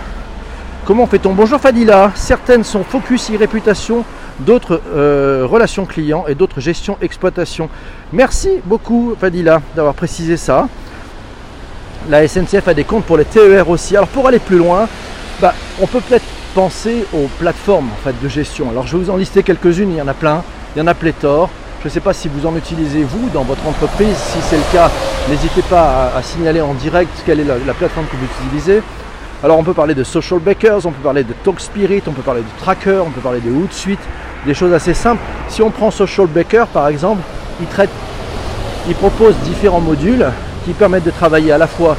Comment 0.85 1.07
fait-on? 1.07 1.33
Bonjour 1.33 1.59
Fadila, 1.59 2.11
certaines 2.13 2.63
sont 2.63 2.83
focus 2.83 3.29
et 3.29 3.37
réputation, 3.37 4.03
d'autres 4.39 4.81
euh, 4.93 5.47
relations 5.49 5.85
clients 5.85 6.25
et 6.27 6.35
d'autres 6.35 6.59
gestion 6.59 6.97
exploitation. 7.01 7.69
Merci 8.11 8.49
beaucoup 8.65 9.15
Fadila 9.19 9.61
d'avoir 9.75 9.93
précisé 9.93 10.37
ça. 10.37 10.67
La 12.09 12.27
SNCF 12.27 12.67
a 12.67 12.73
des 12.73 12.83
comptes 12.83 13.05
pour 13.05 13.17
les 13.17 13.25
TER 13.25 13.69
aussi. 13.69 13.95
Alors 13.95 14.09
pour 14.09 14.27
aller 14.27 14.39
plus 14.39 14.57
loin, 14.57 14.87
bah, 15.41 15.53
on 15.81 15.87
peut 15.87 16.01
peut-être 16.01 16.25
penser 16.53 17.05
aux 17.13 17.27
plateformes 17.39 17.89
en 17.91 18.03
fait, 18.03 18.15
de 18.21 18.27
gestion. 18.27 18.69
Alors 18.69 18.85
je 18.87 18.97
vais 18.97 19.03
vous 19.03 19.09
en 19.09 19.15
lister 19.15 19.41
quelques-unes, 19.41 19.91
il 19.91 19.97
y 19.97 20.01
en 20.01 20.07
a 20.07 20.13
plein, 20.13 20.43
il 20.75 20.79
y 20.79 20.81
en 20.81 20.87
a 20.87 20.93
pléthore. 20.93 21.49
Je 21.81 21.87
ne 21.87 21.91
sais 21.91 21.99
pas 21.99 22.13
si 22.13 22.27
vous 22.27 22.45
en 22.45 22.55
utilisez 22.55 23.03
vous 23.03 23.29
dans 23.33 23.43
votre 23.43 23.65
entreprise. 23.67 24.15
Si 24.15 24.37
c'est 24.49 24.57
le 24.57 24.63
cas, 24.71 24.89
n'hésitez 25.29 25.61
pas 25.63 26.11
à, 26.15 26.21
signaler 26.21 26.61
en 26.61 26.73
direct 26.73 27.11
quelle 27.25 27.39
est 27.39 27.45
la, 27.45 27.73
plateforme 27.73 28.05
que 28.07 28.15
vous 28.15 28.25
utilisez. 28.45 28.81
Alors 29.43 29.57
on 29.57 29.63
peut 29.63 29.73
parler 29.73 29.93
de 29.93 30.03
Social 30.03 30.39
Bakers, 30.39 30.85
on 30.85 30.91
peut 30.91 31.03
parler 31.03 31.23
de 31.23 31.33
Talk 31.43 31.59
Spirit, 31.59 32.01
on 32.07 32.11
peut 32.11 32.21
parler 32.21 32.41
de 32.41 32.59
Tracker, 32.59 33.01
on 33.05 33.09
peut 33.09 33.21
parler 33.21 33.41
de 33.41 33.51
Hootsuite, 33.51 33.99
des 34.45 34.53
choses 34.53 34.73
assez 34.73 34.93
simples. 34.93 35.21
Si 35.49 35.61
on 35.61 35.71
prend 35.71 35.91
Social 35.91 36.27
Baker 36.27 36.65
par 36.71 36.87
exemple, 36.87 37.21
il 37.59 37.67
traite, 37.67 37.89
il 38.87 38.95
propose 38.95 39.35
différents 39.43 39.81
modules 39.81 40.25
qui 40.65 40.73
permettent 40.73 41.05
de 41.05 41.11
travailler 41.11 41.51
à 41.51 41.57
la 41.57 41.67
fois 41.67 41.95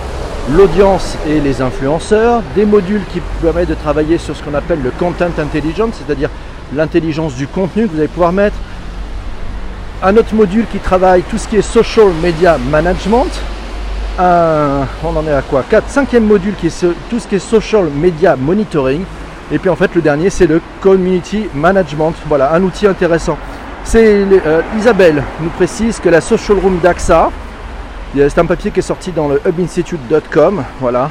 l'audience 0.53 1.17
et 1.27 1.41
les 1.41 1.63
influenceurs, 1.63 2.43
des 2.55 2.65
modules 2.65 3.03
qui 3.13 3.21
permettent 3.41 3.71
de 3.71 3.75
travailler 3.75 4.19
sur 4.19 4.37
ce 4.37 4.43
qu'on 4.43 4.55
appelle 4.55 4.83
le 4.83 4.91
content 4.91 5.31
intelligence, 5.39 5.95
c'est-à-dire 6.05 6.29
l'intelligence 6.75 7.35
du 7.35 7.47
contenu 7.47 7.87
que 7.87 7.93
vous 7.93 7.99
allez 7.99 8.09
pouvoir 8.09 8.33
mettre. 8.33 8.57
Un 10.03 10.17
autre 10.17 10.35
module 10.35 10.67
qui 10.71 10.79
travaille 10.79 11.23
tout 11.23 11.39
ce 11.39 11.49
qui 11.49 11.57
est 11.57 11.63
social 11.63 12.09
media 12.23 12.59
management. 12.71 13.31
on 14.19 15.17
en 15.17 15.27
est 15.27 15.33
à 15.33 15.43
quoi? 15.43 15.65
4, 15.69 15.89
cinquième 15.89 16.25
module 16.25 16.55
qui 16.57 16.67
est 16.67 16.87
tout 17.09 17.19
ce 17.19 17.27
qui 17.27 17.37
est 17.37 17.39
social 17.39 17.87
media 17.95 18.37
monitoring. 18.37 19.03
Et 19.53 19.59
puis 19.59 19.71
en 19.71 19.77
fait 19.77 19.95
le 19.95 20.03
dernier 20.03 20.31
c'est 20.31 20.47
le 20.47 20.61
community 20.81 21.47
management. 21.55 22.15
Voilà, 22.27 22.53
un 22.53 22.63
outil 22.63 22.87
intéressant. 22.87 23.39
C'est 23.85 24.25
euh, 24.47 24.63
Isabelle 24.79 25.23
nous 25.41 25.51
précise 25.51 26.01
que 26.01 26.09
la 26.09 26.21
social 26.21 26.59
room 26.59 26.79
d'AXA, 26.83 27.31
c'est 28.15 28.39
un 28.39 28.47
papier 28.47 28.71
qui 28.71 28.79
est 28.79 28.83
sorti 28.83 29.11
dans 29.11 29.29
le 29.29 29.41
hubinstitute.com. 29.45 30.63
Voilà. 30.81 31.11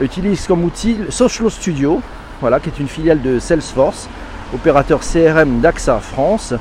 Utilise 0.00 0.46
comme 0.46 0.64
outil 0.64 0.96
Social 1.10 1.50
Studio, 1.50 2.00
voilà, 2.40 2.58
qui 2.58 2.70
est 2.70 2.78
une 2.78 2.88
filiale 2.88 3.20
de 3.20 3.38
Salesforce, 3.38 4.08
opérateur 4.54 5.00
CRM 5.00 5.60
d'AXA 5.60 5.98
France, 5.98 6.54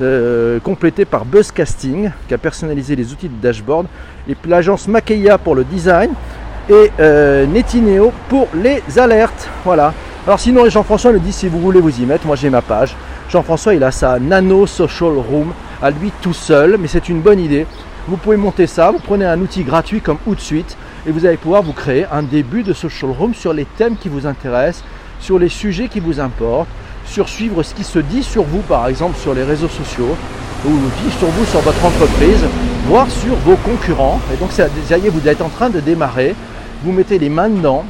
euh, 0.00 0.60
complété 0.60 1.04
par 1.04 1.24
Buzzcasting, 1.24 2.10
qui 2.28 2.34
a 2.34 2.38
personnalisé 2.38 2.94
les 2.94 3.12
outils 3.12 3.28
de 3.28 3.42
dashboard, 3.42 3.86
et 4.28 4.36
l'agence 4.46 4.86
Makeia 4.86 5.38
pour 5.38 5.56
le 5.56 5.64
design, 5.64 6.12
et 6.68 6.92
euh, 7.00 7.44
Netineo 7.46 8.12
pour 8.28 8.46
les 8.54 8.82
alertes. 8.96 9.48
Voilà. 9.64 9.92
Alors 10.24 10.38
sinon, 10.38 10.68
Jean-François 10.68 11.10
le 11.10 11.18
dit 11.18 11.32
si 11.32 11.48
vous 11.48 11.60
voulez 11.60 11.80
vous 11.80 12.00
y 12.00 12.06
mettre, 12.06 12.26
moi 12.26 12.36
j'ai 12.36 12.50
ma 12.50 12.62
page. 12.62 12.94
Jean-François, 13.28 13.74
il 13.74 13.82
a 13.82 13.90
sa 13.90 14.20
Nano 14.20 14.66
Social 14.66 15.14
Room 15.16 15.52
à 15.82 15.90
lui 15.90 16.12
tout 16.20 16.34
seul, 16.34 16.76
mais 16.78 16.86
c'est 16.86 17.08
une 17.08 17.20
bonne 17.20 17.40
idée. 17.40 17.66
Vous 18.08 18.16
pouvez 18.16 18.36
monter 18.36 18.66
ça, 18.66 18.90
vous 18.90 18.98
prenez 18.98 19.24
un 19.24 19.40
outil 19.40 19.62
gratuit 19.62 20.00
comme 20.00 20.18
Outsuite 20.26 20.76
et 21.06 21.12
vous 21.12 21.24
allez 21.24 21.36
pouvoir 21.36 21.62
vous 21.62 21.72
créer 21.72 22.04
un 22.10 22.24
début 22.24 22.64
de 22.64 22.72
social 22.72 23.12
room 23.12 23.32
sur 23.32 23.52
les 23.52 23.64
thèmes 23.64 23.96
qui 23.96 24.08
vous 24.08 24.26
intéressent, 24.26 24.82
sur 25.20 25.38
les 25.38 25.48
sujets 25.48 25.86
qui 25.86 26.00
vous 26.00 26.18
importent, 26.18 26.68
sur 27.06 27.28
suivre 27.28 27.62
ce 27.62 27.74
qui 27.74 27.84
se 27.84 28.00
dit 28.00 28.24
sur 28.24 28.42
vous 28.42 28.62
par 28.62 28.88
exemple 28.88 29.16
sur 29.16 29.34
les 29.34 29.44
réseaux 29.44 29.68
sociaux 29.68 30.16
ou 30.66 30.70
sur 31.16 31.28
vous 31.28 31.44
sur 31.46 31.60
votre 31.60 31.84
entreprise, 31.84 32.44
voire 32.88 33.08
sur 33.08 33.36
vos 33.36 33.56
concurrents. 33.56 34.20
Et 34.34 34.36
donc 34.36 34.50
ça 34.50 34.66
y 34.66 35.06
est, 35.06 35.08
vous 35.08 35.28
êtes 35.28 35.40
en 35.40 35.48
train 35.48 35.70
de 35.70 35.78
démarrer, 35.78 36.34
vous 36.82 36.90
mettez 36.90 37.20
les 37.20 37.28
mains 37.28 37.50
dedans 37.50 37.84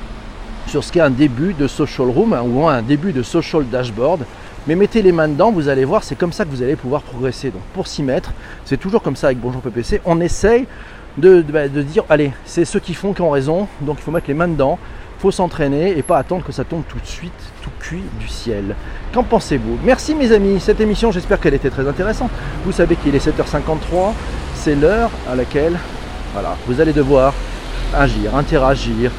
sur 0.66 0.84
ce 0.84 0.92
qui 0.92 0.98
est 0.98 1.02
un 1.02 1.10
début 1.10 1.54
de 1.54 1.66
social 1.66 2.08
room 2.08 2.34
hein, 2.34 2.42
ou 2.44 2.68
un 2.68 2.82
début 2.82 3.12
de 3.12 3.22
social 3.22 3.64
dashboard 3.66 4.26
mais 4.66 4.74
mettez 4.74 5.02
les 5.02 5.12
mains 5.12 5.28
dedans, 5.28 5.50
vous 5.50 5.68
allez 5.68 5.84
voir, 5.84 6.04
c'est 6.04 6.14
comme 6.16 6.32
ça 6.32 6.44
que 6.44 6.50
vous 6.50 6.62
allez 6.62 6.76
pouvoir 6.76 7.02
progresser. 7.02 7.50
Donc 7.50 7.62
pour 7.74 7.86
s'y 7.86 8.02
mettre, 8.02 8.32
c'est 8.64 8.76
toujours 8.76 9.02
comme 9.02 9.16
ça 9.16 9.28
avec 9.28 9.40
Bonjour 9.40 9.60
PPC, 9.60 10.00
on 10.04 10.20
essaye 10.20 10.66
de, 11.18 11.42
bah, 11.42 11.68
dire, 11.68 12.04
allez, 12.08 12.32
c'est 12.44 12.64
ceux 12.64 12.80
qui 12.80 12.94
font 12.94 13.12
qui 13.12 13.22
ont 13.22 13.30
raison, 13.30 13.68
donc 13.80 13.98
il 13.98 14.02
faut 14.02 14.10
mettre 14.10 14.28
les 14.28 14.34
mains 14.34 14.48
dedans, 14.48 14.78
il 15.18 15.20
faut 15.22 15.30
s'entraîner 15.30 15.96
et 15.96 16.02
pas 16.02 16.18
attendre 16.18 16.44
que 16.44 16.52
ça 16.52 16.64
tombe 16.64 16.82
tout 16.88 16.98
de 16.98 17.06
suite, 17.06 17.32
tout 17.62 17.70
cuit 17.80 18.02
du 18.18 18.28
ciel. 18.28 18.74
Qu'en 19.12 19.22
pensez-vous? 19.22 19.78
Merci 19.84 20.14
mes 20.14 20.32
amis, 20.32 20.58
cette 20.60 20.80
émission, 20.80 21.12
j'espère 21.12 21.38
qu'elle 21.38 21.54
était 21.54 21.70
très 21.70 21.86
intéressante. 21.86 22.30
Vous 22.64 22.72
savez 22.72 22.96
qu'il 22.96 23.14
est 23.14 23.24
7h53, 23.24 24.12
c'est 24.54 24.74
l'heure 24.74 25.10
à 25.30 25.34
laquelle 25.34 25.78
voilà, 26.32 26.56
vous 26.66 26.80
allez 26.80 26.92
devoir 26.92 27.34
agir, 27.94 28.34
interagir, 28.34 29.10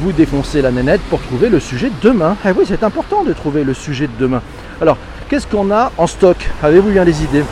vous 0.00 0.12
défoncer 0.12 0.60
la 0.62 0.70
nénette 0.70 1.00
pour 1.08 1.20
trouver 1.20 1.48
le 1.48 1.60
sujet 1.60 1.88
de 1.88 2.08
demain. 2.08 2.36
Eh 2.44 2.50
oui, 2.52 2.64
c'est 2.68 2.82
important 2.84 3.24
de 3.24 3.32
trouver 3.32 3.64
le 3.64 3.74
sujet 3.74 4.06
de 4.06 4.12
demain. 4.18 4.42
Alors, 4.80 4.96
qu'est-ce 5.28 5.46
qu'on 5.46 5.72
a 5.72 5.90
en 5.98 6.06
stock 6.06 6.36
Avez-vous 6.62 6.90
bien 6.90 7.04
des 7.04 7.24
idées 7.24 7.42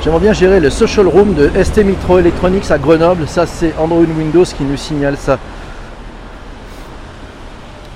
J'aimerais 0.00 0.20
bien 0.20 0.32
gérer 0.32 0.60
le 0.60 0.70
social 0.70 1.08
room 1.08 1.34
de 1.34 1.50
ST 1.60 1.78
Micro 1.78 2.18
Electronics 2.18 2.70
à 2.70 2.78
Grenoble. 2.78 3.26
Ça, 3.26 3.46
c'est 3.46 3.74
Android 3.78 4.04
Windows 4.16 4.44
qui 4.44 4.62
nous 4.62 4.76
signale 4.76 5.16
ça. 5.16 5.40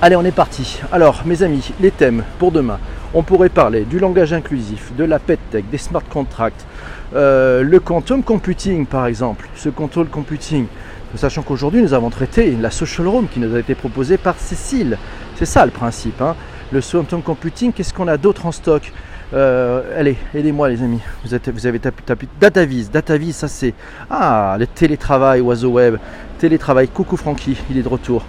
Allez, 0.02 0.16
on 0.16 0.24
est 0.24 0.32
parti. 0.32 0.80
Alors, 0.90 1.22
mes 1.26 1.44
amis, 1.44 1.70
les 1.80 1.92
thèmes 1.92 2.24
pour 2.40 2.50
demain. 2.50 2.80
On 3.14 3.22
pourrait 3.22 3.48
parler 3.48 3.84
du 3.84 4.00
langage 4.00 4.32
inclusif, 4.32 4.92
de 4.96 5.04
la 5.04 5.20
PET-Tech, 5.20 5.64
des 5.70 5.78
smart 5.78 6.02
contracts, 6.10 6.66
euh, 7.14 7.62
le 7.62 7.78
quantum 7.78 8.24
computing 8.24 8.84
par 8.84 9.06
exemple, 9.06 9.48
ce 9.54 9.68
control 9.68 10.08
computing. 10.08 10.66
Sachant 11.14 11.42
qu'aujourd'hui, 11.42 11.82
nous 11.82 11.94
avons 11.94 12.10
traité 12.10 12.56
la 12.60 12.70
social 12.70 13.06
room 13.06 13.26
qui 13.28 13.38
nous 13.38 13.54
a 13.54 13.60
été 13.60 13.74
proposée 13.74 14.18
par 14.18 14.34
Cécile. 14.38 14.98
C'est 15.36 15.46
ça 15.46 15.64
le 15.64 15.70
principe. 15.70 16.20
Hein 16.20 16.34
le 16.72 16.80
quantum 16.80 17.22
computing. 17.22 17.72
Qu'est-ce 17.72 17.94
qu'on 17.94 18.08
a 18.08 18.16
d'autre 18.16 18.46
en 18.46 18.52
stock 18.52 18.92
euh, 19.34 19.98
allez, 19.98 20.16
aidez-moi 20.34 20.68
les 20.68 20.82
amis. 20.82 21.00
Vous, 21.24 21.34
êtes, 21.34 21.48
vous 21.48 21.66
avez 21.66 21.80
tapé, 21.80 22.02
tapé 22.04 22.28
DataVis. 22.40 22.88
DataVis, 22.92 23.32
ça 23.32 23.48
c'est. 23.48 23.74
Ah, 24.08 24.56
le 24.58 24.66
télétravail, 24.66 25.40
oiseau 25.40 25.70
web. 25.70 25.96
Télétravail, 26.38 26.88
coucou 26.88 27.16
Francky, 27.16 27.56
il 27.70 27.78
est 27.78 27.82
de 27.82 27.88
retour. 27.88 28.24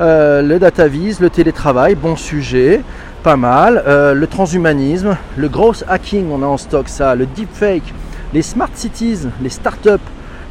Euh, 0.00 0.42
le 0.42 0.58
DataVis, 0.58 1.16
le 1.20 1.30
télétravail, 1.30 1.94
bon 1.94 2.16
sujet, 2.16 2.82
pas 3.22 3.36
mal. 3.36 3.82
Euh, 3.86 4.12
le 4.12 4.26
transhumanisme, 4.26 5.16
le 5.36 5.48
gross 5.48 5.84
hacking, 5.88 6.30
on 6.30 6.42
a 6.42 6.46
en 6.46 6.58
stock 6.58 6.88
ça. 6.88 7.14
Le 7.14 7.26
deepfake, 7.26 7.94
les 8.34 8.42
smart 8.42 8.70
cities, 8.74 9.20
les 9.40 9.50
startups, 9.50 9.88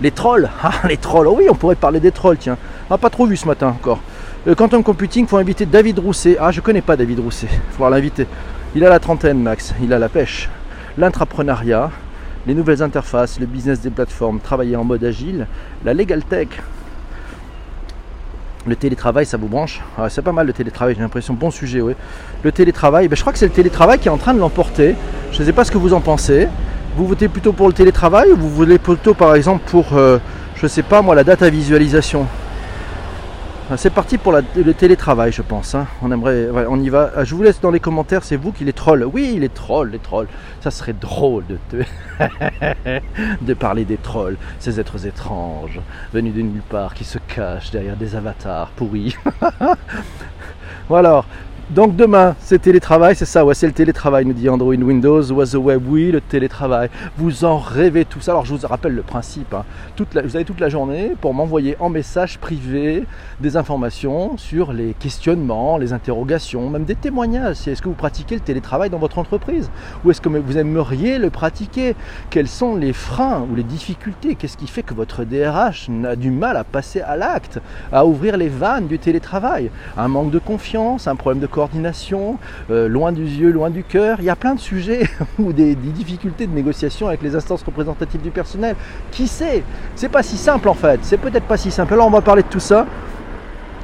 les 0.02 0.12
trolls. 0.12 0.50
Ah, 0.64 0.88
les 0.88 0.98
trolls, 0.98 1.28
oui, 1.28 1.46
on 1.52 1.56
pourrait 1.56 1.76
parler 1.76 2.00
des 2.00 2.12
trolls, 2.12 2.38
tiens. 2.38 2.58
On 2.90 2.96
n'a 2.96 2.98
pas 2.98 3.12
trop 3.12 3.28
vu 3.28 3.38
ce 3.38 3.48
matin 3.48 3.68
encore. 3.68 4.00
Le 4.46 4.56
quantum 4.56 4.84
computing, 4.84 5.26
faut 5.26 5.38
inviter 5.38 5.66
David 5.66 6.00
Rousset. 6.00 6.36
Ah, 6.38 6.52
je 6.52 6.60
connais 6.60 6.82
pas 6.82 6.98
David 6.98 7.22
Rousset. 7.22 7.48
Faut 7.78 7.90
l'inviter. 7.90 8.28
Il 8.76 8.84
a 8.84 8.90
la 8.90 9.00
trentaine, 9.00 9.42
Max. 9.42 9.74
Il 9.82 9.94
a 9.94 10.00
la 10.00 10.10
pêche. 10.10 10.50
L'intrapreneuriat, 10.98 11.90
les 12.46 12.54
nouvelles 12.54 12.84
interfaces, 12.84 13.40
le 13.40 13.46
business 13.46 13.80
des 13.80 13.90
plateformes, 13.90 14.42
travailler 14.42 14.76
en 14.76 14.84
mode 14.84 15.02
agile, 15.06 15.48
la 15.86 15.94
legal 15.94 16.24
tech. 16.24 16.50
Le 18.68 18.76
télétravail, 18.76 19.26
ça 19.26 19.38
vous 19.38 19.48
branche? 19.48 19.82
Ah, 19.98 20.10
C'est 20.10 20.22
pas 20.22 20.34
mal 20.34 20.46
le 20.46 20.52
télétravail, 20.52 20.96
j'ai 20.96 21.02
l'impression. 21.02 21.34
Bon 21.34 21.50
sujet, 21.50 21.80
oui. 21.80 21.94
Le 22.44 22.52
télétravail, 22.52 23.08
ben, 23.08 23.16
je 23.16 23.22
crois 23.22 23.32
que 23.32 23.40
c'est 23.40 23.48
le 23.48 23.54
télétravail 23.54 23.98
qui 23.98 24.10
est 24.10 24.12
en 24.12 24.18
train 24.18 24.34
de 24.34 24.40
l'emporter. 24.40 24.96
Je 25.32 25.40
ne 25.40 25.46
sais 25.46 25.54
pas 25.54 25.64
ce 25.64 25.72
que 25.72 25.78
vous 25.78 25.94
en 25.94 26.02
pensez. 26.02 26.50
Vous 26.98 27.08
votez 27.08 27.30
plutôt 27.30 27.54
pour 27.54 27.68
le 27.68 27.74
télétravail 27.74 28.34
ou 28.34 28.36
vous 28.36 28.50
voulez 28.50 28.78
plutôt, 28.78 29.14
par 29.14 29.36
exemple, 29.36 29.64
pour, 29.68 29.94
euh, 29.94 30.20
je 30.56 30.66
ne 30.66 30.68
sais 30.68 30.84
pas 30.84 31.02
moi, 31.02 31.16
la 31.16 31.24
data 31.24 31.50
visualisation? 31.50 32.28
C'est 33.78 33.90
parti 33.90 34.18
pour 34.18 34.34
le 34.34 34.74
télétravail, 34.74 35.32
je 35.32 35.42
pense. 35.42 35.74
Hein. 35.74 35.88
On 36.02 36.12
aimerait, 36.12 36.50
on 36.68 36.80
y 36.80 36.90
va. 36.90 37.12
Ah, 37.16 37.24
je 37.24 37.34
vous 37.34 37.44
laisse 37.44 37.62
dans 37.62 37.72
les 37.72 37.80
commentaires. 37.80 38.24
C'est 38.24 38.36
vous 38.36 38.52
qui 38.52 38.66
les 38.66 38.74
trolls. 38.74 39.04
Oui, 39.06 39.38
les 39.40 39.50
trolls, 39.50 39.90
les 39.92 40.00
trolls. 40.00 40.28
Ça 40.62 40.70
serait 40.70 40.94
drôle 40.94 41.46
de, 43.42 43.54
parler 43.54 43.86
des 43.86 43.98
trolls, 43.98 44.38
ces 44.60 44.80
êtres 44.80 45.08
étranges 45.08 45.80
venus 46.14 46.34
de 46.34 46.42
nulle 46.42 46.62
part 46.62 46.94
qui 46.94 47.04
se 47.04 47.18
cachent 47.18 47.72
derrière 47.72 47.96
des 47.96 48.16
avatars 48.16 48.70
pourris. 48.76 49.16
voilà. 50.90 51.24
Donc 51.74 51.96
demain, 51.96 52.36
c'est 52.40 52.62
télétravail, 52.62 53.16
c'est 53.16 53.26
ça, 53.26 53.44
ouais, 53.44 53.56
c'est 53.56 53.66
le 53.66 53.74
télétravail, 53.74 54.26
nous 54.26 54.34
dit 54.34 54.48
Android 54.48 54.76
Windows, 54.76 55.32
was 55.32 55.48
the 55.48 55.56
web, 55.56 55.82
oui, 55.88 56.12
le 56.12 56.22
télétravail. 56.22 56.90
Vous 57.18 57.46
en 57.46 57.58
rêvez 57.58 58.06
tout 58.06 58.22
ça. 58.22 58.34
Alors 58.34 58.46
je 58.46 58.54
vous 58.54 58.68
rappelle 58.68 58.94
le 58.94 59.02
principe. 59.02 59.56
Hein. 59.56 59.66
Vous 59.98 60.36
avez 60.36 60.46
toute 60.46 60.60
la 60.60 60.70
journée 60.70 61.14
pour 61.20 61.34
m'envoyer 61.34 61.76
en 61.80 61.90
message 61.90 62.38
privé 62.38 63.06
des 63.40 63.58
informations 63.58 64.38
sur 64.38 64.72
les 64.72 64.94
questionnements, 64.94 65.80
les 65.80 65.94
interrogations, 65.94 66.70
même 66.70 66.84
des 66.84 66.94
témoignages. 66.94 67.68
Est-ce 67.68 67.82
que 67.82 67.90
vous 67.90 67.96
pratiquez 67.96 68.36
le 68.36 68.42
télétravail 68.42 68.92
dans 68.92 69.00
votre 69.00 69.18
entreprise? 69.18 69.72
Ou 70.06 70.12
est-ce 70.12 70.22
que 70.22 70.30
vous 70.30 70.58
aimeriez 70.60 71.18
le 71.18 71.32
pratiquer? 71.32 71.96
Quels 72.30 72.50
sont 72.50 72.76
les 72.76 72.94
freins 72.94 73.48
ou 73.52 73.56
les 73.56 73.64
difficultés? 73.64 74.36
Qu'est-ce 74.36 74.58
qui 74.58 74.68
fait 74.68 74.84
que 74.84 74.94
votre 74.94 75.24
DRH 75.24 75.90
a 76.08 76.16
du 76.16 76.30
mal 76.30 76.56
à 76.56 76.66
passer 76.66 77.02
à 77.02 77.18
l'acte, 77.18 77.60
à 77.92 78.06
ouvrir 78.06 78.38
les 78.38 78.50
vannes 78.50 78.86
du 78.86 79.00
télétravail? 79.00 79.72
Un 79.98 80.08
manque 80.08 80.30
de 80.30 80.38
confiance, 80.38 81.08
un 81.08 81.16
problème 81.16 81.42
de 81.42 81.48
coordination, 81.48 81.63
euh, 82.70 82.88
loin 82.88 83.12
du 83.12 83.24
yeux, 83.24 83.52
loin 83.52 83.70
du 83.70 83.84
cœur. 83.84 84.18
Il 84.20 84.26
y 84.26 84.30
a 84.30 84.36
plein 84.36 84.56
de 84.56 84.60
sujets 84.60 85.08
ou 85.40 85.54
des, 85.54 85.76
difficultés 85.76 86.48
de 86.48 86.54
négociation 86.54 87.08
avec 87.08 87.22
les 87.22 87.36
instances 87.36 87.64
représentatives 87.64 88.22
du 88.22 88.32
personnel. 88.32 88.76
Qui 89.12 89.28
sait? 89.28 89.64
C'est 89.96 90.10
pas 90.10 90.24
si 90.24 90.38
simple 90.38 90.70
en 90.70 90.74
fait. 90.74 91.00
C'est 91.04 91.18
peut-être 91.18 91.46
pas 91.46 91.58
si 91.58 91.72
simple. 91.72 91.94
Alors 91.94 92.08
on 92.08 92.12
va 92.12 92.22
parler 92.22 92.44
de 92.44 92.48
tout 92.48 92.60
ça. 92.60 92.86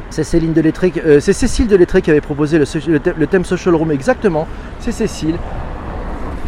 C'est 0.10 0.24
Céline 0.24 0.54
de 0.54 0.64
euh, 1.06 1.20
c'est 1.20 1.34
Cécile 1.34 1.68
de 1.68 1.78
qui 1.78 2.10
avait 2.10 2.22
proposé 2.22 2.58
le, 2.58 3.28
thème 3.28 3.46
Social 3.46 3.76
Room 3.76 3.92
exactement. 3.92 4.48
C'est 4.80 4.92
Cécile. 4.92 5.36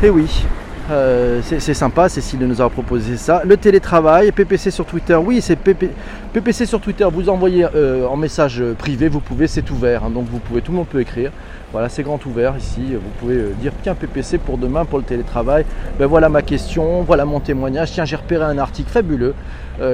Et 0.04 0.08
eh 0.08 0.10
oui, 0.10 0.46
euh, 0.92 1.42
c'est 1.42 1.74
sympa, 1.74 2.10
Cécile 2.10 2.46
nous 2.46 2.62
a 2.62 2.70
proposé 2.70 3.16
ça. 3.16 3.44
Le 3.46 3.56
télétravail, 3.56 4.32
PPC 4.32 4.72
sur 4.72 4.86
Twitter, 4.86 5.16
oui, 5.16 5.40
c'est 5.42 5.56
PPC 5.56 6.66
sur 6.66 6.82
Twitter. 6.82 7.08
Vous 7.12 7.30
envoyez 7.30 7.66
euh, 7.76 8.06
en 8.08 8.18
message 8.18 8.62
privé, 8.78 9.08
vous 9.08 9.22
pouvez, 9.22 9.48
c'est 9.48 9.70
ouvert, 9.72 10.04
hein, 10.04 10.10
donc 10.10 10.26
vous 10.30 10.40
pouvez, 10.40 10.62
tout 10.62 10.72
le 10.72 10.80
monde 10.80 10.88
peut 10.88 11.00
écrire. 11.00 11.32
Voilà, 11.72 11.88
c'est 11.88 12.04
grand 12.04 12.24
ouvert 12.26 12.58
ici. 12.58 12.82
Vous 12.94 13.10
pouvez 13.20 13.36
euh, 13.36 13.54
dire 13.62 13.72
tiens 13.82 13.96
PPC 13.96 14.38
pour 14.38 14.58
demain 14.58 14.84
pour 14.84 15.00
le 15.00 15.06
télétravail. 15.06 15.66
Ben 15.98 16.08
voilà 16.08 16.28
ma 16.28 16.42
question, 16.42 17.04
voilà 17.04 17.24
mon 17.24 17.40
témoignage. 17.40 17.94
Tiens, 17.94 18.04
j'ai 18.04 18.18
repéré 18.18 18.44
un 18.44 18.58
article 18.58 18.90
fabuleux 18.90 19.34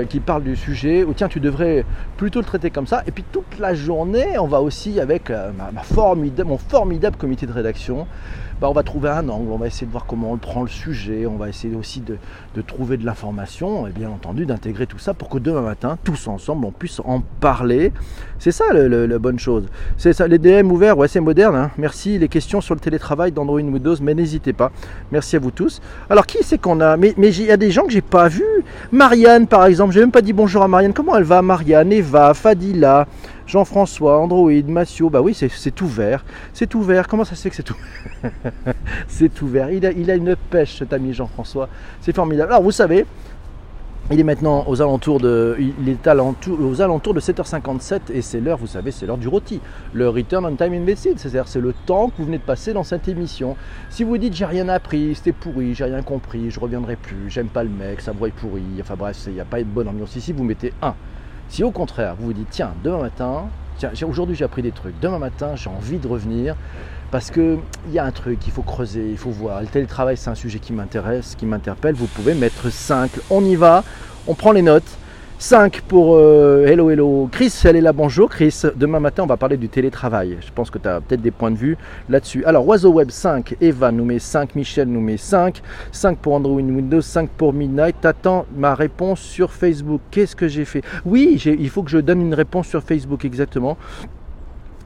qui 0.09 0.19
parle 0.19 0.43
du 0.43 0.57
sujet. 0.57 1.05
Ou 1.05 1.13
tiens, 1.13 1.29
tu 1.29 1.39
devrais 1.39 1.85
plutôt 2.17 2.39
le 2.39 2.45
traiter 2.45 2.71
comme 2.71 2.87
ça. 2.87 3.03
Et 3.07 3.11
puis 3.11 3.23
toute 3.31 3.57
la 3.57 3.73
journée, 3.73 4.37
on 4.37 4.47
va 4.47 4.59
aussi 4.59 4.99
avec 4.99 5.31
mon 6.43 6.57
formidable 6.57 7.15
comité 7.15 7.45
de 7.45 7.53
rédaction 7.53 8.05
bah, 8.61 8.69
on 8.69 8.73
va 8.73 8.83
trouver 8.83 9.09
un 9.09 9.29
angle, 9.29 9.51
on 9.51 9.57
va 9.57 9.67
essayer 9.67 9.85
de 9.85 9.91
voir 9.91 10.05
comment 10.05 10.31
on 10.31 10.37
prend 10.37 10.63
le 10.63 10.67
sujet, 10.67 11.25
on 11.27 11.35
va 11.35 11.49
essayer 11.49 11.75
aussi 11.75 12.01
de, 12.01 12.17
trouver 12.61 12.97
de 12.97 13.05
l'information 13.05 13.87
et 13.87 13.91
bien 13.91 14.09
entendu 14.09 14.45
d'intégrer 14.45 14.87
tout 14.87 14.97
ça 14.97 15.13
pour 15.13 15.29
que 15.29 15.37
demain 15.37 15.61
matin, 15.61 15.97
tous 16.03 16.27
ensemble, 16.27 16.65
on 16.65 16.71
puisse 16.71 16.99
en 17.05 17.21
parler. 17.39 17.91
C'est 18.39 18.51
ça 18.51 18.65
la 18.73 19.19
bonne 19.19 19.39
chose. 19.39 19.67
C'est 19.97 20.13
ça, 20.13 20.27
les 20.27 20.39
DM 20.39 20.71
ouverts, 20.71 20.97
ouais, 20.97 21.07
c'est 21.07 21.19
moderne. 21.19 21.55
Hein. 21.55 21.71
Merci. 21.77 22.17
Les 22.17 22.27
questions 22.27 22.61
sur 22.61 22.73
le 22.73 22.79
télétravail 22.79 23.31
d'Android 23.31 23.61
Windows, 23.61 23.95
mais 24.01 24.13
n'hésitez 24.13 24.53
pas. 24.53 24.71
Merci 25.11 25.35
à 25.35 25.39
vous 25.39 25.51
tous. 25.51 25.81
Alors, 26.09 26.25
qui 26.25 26.39
c'est 26.41 26.57
qu'on 26.57 26.81
a? 26.81 26.97
Mais 26.97 27.13
il 27.17 27.43
y 27.43 27.51
a 27.51 27.57
des 27.57 27.71
gens 27.71 27.83
que 27.83 27.91
j'ai 27.91 28.01
pas 28.01 28.27
vus. 28.27 28.43
Marianne, 28.91 29.47
par 29.47 29.65
exemple, 29.65 29.93
j'ai 29.93 29.99
même 29.99 30.11
pas 30.11 30.21
dit 30.21 30.33
bonjour 30.33 30.63
à 30.63 30.67
Marianne. 30.67 30.93
Comment 30.93 31.15
elle 31.15 31.23
va, 31.23 31.41
Marianne? 31.41 31.91
Eva, 31.91 32.33
Fadila 32.33 33.07
Jean-François, 33.47 34.19
Android, 34.19 34.51
Massio, 34.67 35.09
bah 35.09 35.21
oui, 35.21 35.33
c'est 35.33 35.81
ouvert. 35.81 36.25
C'est 36.53 36.75
ouvert. 36.75 37.07
Comment 37.07 37.23
ça 37.23 37.35
se 37.35 37.41
fait 37.41 37.49
que 37.49 37.55
c'est 37.55 37.63
tout 37.63 37.77
C'est 39.07 39.41
ouvert? 39.41 39.71
Il 39.71 39.85
a, 39.85 39.91
il 39.91 40.11
a 40.11 40.15
une 40.15 40.35
pêche, 40.35 40.77
cet 40.77 40.93
ami 40.93 41.13
Jean-François. 41.13 41.69
C'est 42.01 42.13
formidable. 42.13 42.51
Alors, 42.51 42.63
vous 42.63 42.71
savez, 42.71 43.05
il 44.09 44.21
est 44.21 44.23
maintenant 44.23 44.63
aux 44.67 44.81
alentours 44.81 45.19
de, 45.19 45.57
il 45.59 45.89
est 45.89 46.07
aux 46.07 46.81
alentours 46.81 47.13
de 47.13 47.19
7h57 47.19 47.99
et 48.13 48.21
c'est 48.21 48.39
l'heure, 48.39 48.57
vous 48.57 48.67
savez, 48.67 48.91
c'est 48.91 49.05
l'heure 49.05 49.17
du 49.17 49.27
rôti. 49.27 49.59
Le 49.91 50.07
return 50.07 50.45
on 50.45 50.55
time 50.55 50.73
invested, 50.73 51.19
c'est-à-dire 51.19 51.47
c'est 51.49 51.59
le 51.59 51.73
temps 51.85 52.07
que 52.07 52.17
vous 52.19 52.25
venez 52.25 52.37
de 52.37 52.43
passer 52.43 52.71
dans 52.71 52.85
cette 52.85 53.09
émission. 53.09 53.57
Si 53.89 54.05
vous 54.05 54.17
dites 54.17 54.33
j'ai 54.33 54.45
rien 54.45 54.69
appris, 54.69 55.13
c'était 55.15 55.33
pourri, 55.33 55.73
j'ai 55.73 55.83
rien 55.83 56.03
compris, 56.03 56.51
je 56.51 56.59
reviendrai 56.59 56.95
plus, 56.95 57.29
j'aime 57.29 57.49
pas 57.49 57.63
le 57.63 57.69
mec, 57.69 57.99
sa 57.99 58.13
voix 58.13 58.29
est 58.29 58.31
pourrie, 58.31 58.63
enfin 58.79 58.95
bref, 58.97 59.17
il 59.27 59.33
n'y 59.33 59.41
a 59.41 59.45
pas 59.45 59.59
de 59.59 59.65
bonne 59.65 59.89
ambiance 59.89 60.15
ici, 60.15 60.31
vous 60.31 60.45
mettez 60.45 60.71
1. 60.81 60.95
Si 61.49 61.63
au 61.63 61.71
contraire, 61.71 62.15
vous 62.19 62.27
vous 62.27 62.33
dites, 62.33 62.49
tiens, 62.49 62.73
demain 62.83 62.99
matin, 62.99 63.45
tiens, 63.77 63.91
aujourd'hui 64.07 64.35
j'ai 64.35 64.45
appris 64.45 64.61
des 64.61 64.71
trucs, 64.71 64.99
demain 64.99 65.19
matin 65.19 65.55
j'ai 65.55 65.69
envie 65.69 65.97
de 65.97 66.07
revenir, 66.07 66.55
parce 67.09 67.31
qu'il 67.31 67.59
y 67.89 67.99
a 67.99 68.03
un 68.03 68.11
truc, 68.11 68.39
il 68.45 68.51
faut 68.51 68.63
creuser, 68.63 69.09
il 69.09 69.17
faut 69.17 69.29
voir. 69.29 69.61
Le 69.61 69.67
télétravail, 69.67 70.17
c'est 70.17 70.29
un 70.29 70.35
sujet 70.35 70.59
qui 70.59 70.73
m'intéresse, 70.73 71.35
qui 71.35 71.45
m'interpelle, 71.45 71.95
vous 71.95 72.07
pouvez 72.07 72.33
mettre 72.33 72.69
5. 72.69 73.11
On 73.29 73.43
y 73.45 73.55
va, 73.55 73.83
on 74.27 74.33
prend 74.33 74.51
les 74.51 74.61
notes. 74.61 74.97
5 75.39 75.81
pour 75.81 76.15
euh, 76.15 76.65
Hello 76.65 76.89
Hello. 76.89 77.29
Chris, 77.31 77.53
elle 77.63 77.75
est 77.75 77.81
là, 77.81 77.93
bonjour 77.93 78.27
Chris. 78.27 78.63
Demain 78.75 78.99
matin, 78.99 79.21
on 79.21 79.27
va 79.27 79.37
parler 79.37 79.55
du 79.55 79.69
télétravail. 79.69 80.37
Je 80.41 80.51
pense 80.51 80.71
que 80.71 80.79
tu 80.79 80.87
as 80.87 80.99
peut-être 80.99 81.21
des 81.21 81.29
points 81.29 81.51
de 81.51 81.55
vue 81.55 81.77
là-dessus. 82.09 82.43
Alors, 82.45 82.67
Oiseau 82.67 82.91
Web 82.91 83.11
5, 83.11 83.55
Eva 83.61 83.91
nous 83.91 84.03
met 84.03 84.17
5, 84.17 84.55
Michel 84.55 84.87
nous 84.87 84.99
met 84.99 85.17
5, 85.17 85.61
5 85.91 86.17
pour 86.17 86.33
Android 86.33 86.55
Windows, 86.55 87.01
5 87.01 87.29
pour 87.29 87.53
Midnight. 87.53 87.97
T'attends 88.01 88.47
ma 88.55 88.73
réponse 88.73 89.19
sur 89.19 89.51
Facebook. 89.51 90.01
Qu'est-ce 90.09 90.35
que 90.35 90.47
j'ai 90.47 90.65
fait? 90.65 90.81
Oui, 91.05 91.39
il 91.45 91.69
faut 91.69 91.83
que 91.83 91.91
je 91.91 91.99
donne 91.99 92.21
une 92.21 92.33
réponse 92.33 92.67
sur 92.67 92.81
Facebook, 92.81 93.23
exactement. 93.23 93.77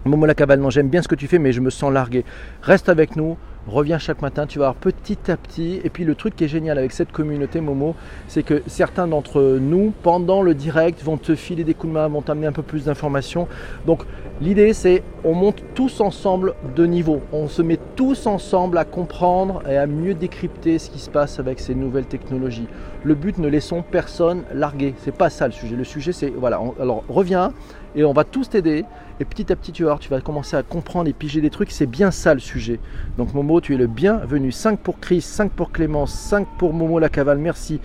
Momo 0.04 0.26
la 0.26 0.34
cabane, 0.34 0.60
non, 0.60 0.70
j'aime 0.70 0.90
bien 0.90 1.02
ce 1.02 1.08
que 1.08 1.16
tu 1.16 1.28
fais, 1.28 1.40
mais 1.40 1.54
je 1.54 1.62
me 1.62 1.70
sens 1.70 1.94
largué. 1.94 2.26
Reste 2.62 2.90
avec 2.90 3.16
nous, 3.16 3.38
reviens 3.68 3.98
chaque 4.00 4.22
matin, 4.22 4.48
tu 4.48 4.60
vas 4.60 4.66
voir 4.66 4.76
petit 4.76 5.32
à 5.32 5.38
petit. 5.38 5.80
Et 5.84 5.90
puis 5.90 6.04
le 6.04 6.16
truc 6.16 6.36
qui 6.36 6.44
est 6.44 6.48
génial 6.48 6.78
avec 6.78 6.92
cette 6.92 7.12
communauté 7.12 7.62
Momo, 7.62 7.96
c'est 8.28 8.44
que 8.44 8.64
certains 8.68 9.08
d'entre 9.08 9.60
nous, 9.62 9.94
pendant 10.04 10.42
le 10.42 10.54
direct, 10.54 11.04
vont 11.04 11.18
te 11.18 11.36
filer 11.36 11.64
des 11.64 11.74
coups 11.74 11.94
de 11.94 12.00
main, 12.00 12.08
vont 12.08 12.22
t'amener 12.22 12.48
un 12.48 12.52
peu 12.52 12.64
plus 12.64 12.86
d'informations. 12.86 13.48
Donc 13.86 14.04
l'idée 14.42 14.74
c'est 14.74 15.04
on 15.24 15.34
monte 15.34 15.64
tous 15.76 16.02
ensemble 16.02 16.56
de 16.76 16.86
niveau. 16.86 17.22
On 17.32 17.48
se 17.48 17.62
met 17.62 17.78
tous 17.96 18.26
ensemble 18.26 18.78
à 18.78 18.86
comprendre 18.86 19.62
et 19.70 19.78
à 19.78 19.86
mieux 19.86 20.16
décrypter 20.16 20.80
ce 20.80 20.90
qui 20.90 21.00
se 21.00 21.10
passe 21.10 21.40
avec 21.40 21.60
ces 21.60 21.76
nouvelles 21.76 22.08
technologies. 22.08 22.68
Le 23.04 23.14
but, 23.14 23.38
ne 23.38 23.48
laissons 23.48 23.84
personne 23.84 24.44
larguer. 24.54 24.96
C'est 24.98 25.16
pas 25.16 25.30
ça 25.30 25.46
le 25.46 25.54
sujet. 25.54 25.76
Le 25.76 25.84
sujet 25.84 26.12
c'est 26.12 26.30
voilà. 26.30 26.60
alors 26.80 27.04
reviens 27.08 27.54
et 27.96 28.04
on 28.04 28.14
va 28.14 28.24
tous 28.24 28.50
t'aider. 28.50 28.86
Et 29.20 29.26
petit 29.26 29.52
à 29.52 29.56
petit, 29.56 29.72
tu 29.72 29.84
vas, 29.84 29.98
tu 30.00 30.10
vas 30.10 30.20
commencer 30.22 30.56
à 30.56 30.64
comprendre 30.64 31.08
et 31.08 31.14
piger 31.14 31.42
des 31.42 31.52
trucs. 31.52 31.70
C'est 31.70 31.86
bien 31.86 32.10
ça 32.10 32.34
le 32.34 32.40
sujet. 32.40 32.80
Donc 33.18 33.36
Momo, 33.36 33.62
tu 33.62 33.76
es 33.76 33.78
le 33.78 33.88
bienvenu. 33.88 34.52
5 34.52 34.80
pour 34.80 35.00
Chris, 35.00 35.22
5 35.22 35.52
pour 35.52 35.72
Clémence, 35.72 36.12
5 36.14 36.48
pour 36.58 36.74
Momo 36.74 36.98
la 36.98 37.10
cavale. 37.10 37.38
Merci. 37.38 37.80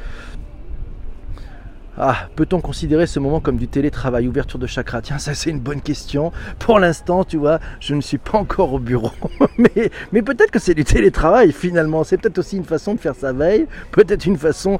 Ah, 1.99 2.29
peut-on 2.37 2.61
considérer 2.61 3.07
ce 3.07 3.19
moment 3.19 3.41
comme 3.41 3.57
du 3.57 3.69
télétravail, 3.69 4.29
ouverture 4.29 4.59
de 4.59 4.67
chakra 4.67 5.01
Tiens, 5.01 5.19
ça 5.19 5.33
c'est 5.33 5.49
une 5.49 5.61
bonne 5.61 5.81
question. 5.81 6.31
Pour 6.59 6.79
l'instant, 6.79 7.25
tu 7.25 7.39
vois, 7.39 7.59
je 7.81 7.95
ne 7.95 8.03
suis 8.03 8.19
pas 8.19 8.37
encore 8.37 8.75
au 8.75 8.79
bureau. 8.79 9.13
mais, 10.13 10.23
peut-être 10.23 10.51
que 10.51 10.59
c'est 10.59 10.75
du 10.75 10.85
télétravail 10.85 11.53
finalement. 11.53 12.05
C'est 12.05 12.19
peut-être 12.19 12.37
aussi 12.37 12.59
une 12.59 12.65
façon 12.65 12.95
de 12.95 13.01
faire 13.01 13.15
sa 13.15 13.33
veille, 13.33 13.67
peut-être 13.93 14.27
une 14.27 14.37
façon 14.37 14.79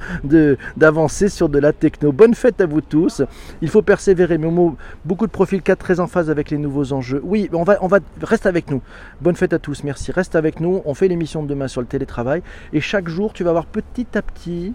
d'avancer 0.77 1.31
sur 1.31 1.49
de 1.49 1.59
la 1.59 1.73
techno. 1.73 2.13
Bonne 2.13 2.35
fête 2.35 2.61
à 2.61 2.67
vous 2.67 2.83
tous. 2.83 3.23
Il 3.63 3.69
faut 3.71 3.83
persévérer. 3.83 4.37
Momo, 4.37 4.77
beaucoup 5.07 5.27
de 5.27 5.33
profils 5.33 5.63
4 5.63 5.79
très 5.79 6.01
en 6.01 6.07
phase 6.07 6.29
avec 6.29 6.51
les 6.51 6.59
nouveaux 6.59 6.93
enjeux. 6.93 7.23
Oui, 7.25 7.49
on 7.55 7.63
va, 7.63 7.79
on 7.81 7.87
va, 7.87 8.01
reste 8.23 8.45
avec 8.45 8.71
nous. 8.71 8.83
Bonne 9.23 9.37
fête 9.37 9.55
à 9.55 9.59
tous, 9.59 9.85
merci. 9.85 10.13
Reste 10.13 10.37
avec 10.37 10.61
nous. 10.61 10.83
On 10.85 10.93
fait 10.93 11.09
l'émission 11.09 11.43
de 11.43 11.49
demain 11.49 11.69
sur 11.69 11.81
le 11.81 11.87
télétravail. 11.87 12.43
Et 12.75 12.83
chaque 12.83 13.09
jour, 13.09 13.33
tu 13.33 13.43
vas 13.43 13.53
voir 13.53 13.65
petit 13.65 14.07
à 14.15 14.21
petit 14.21 14.75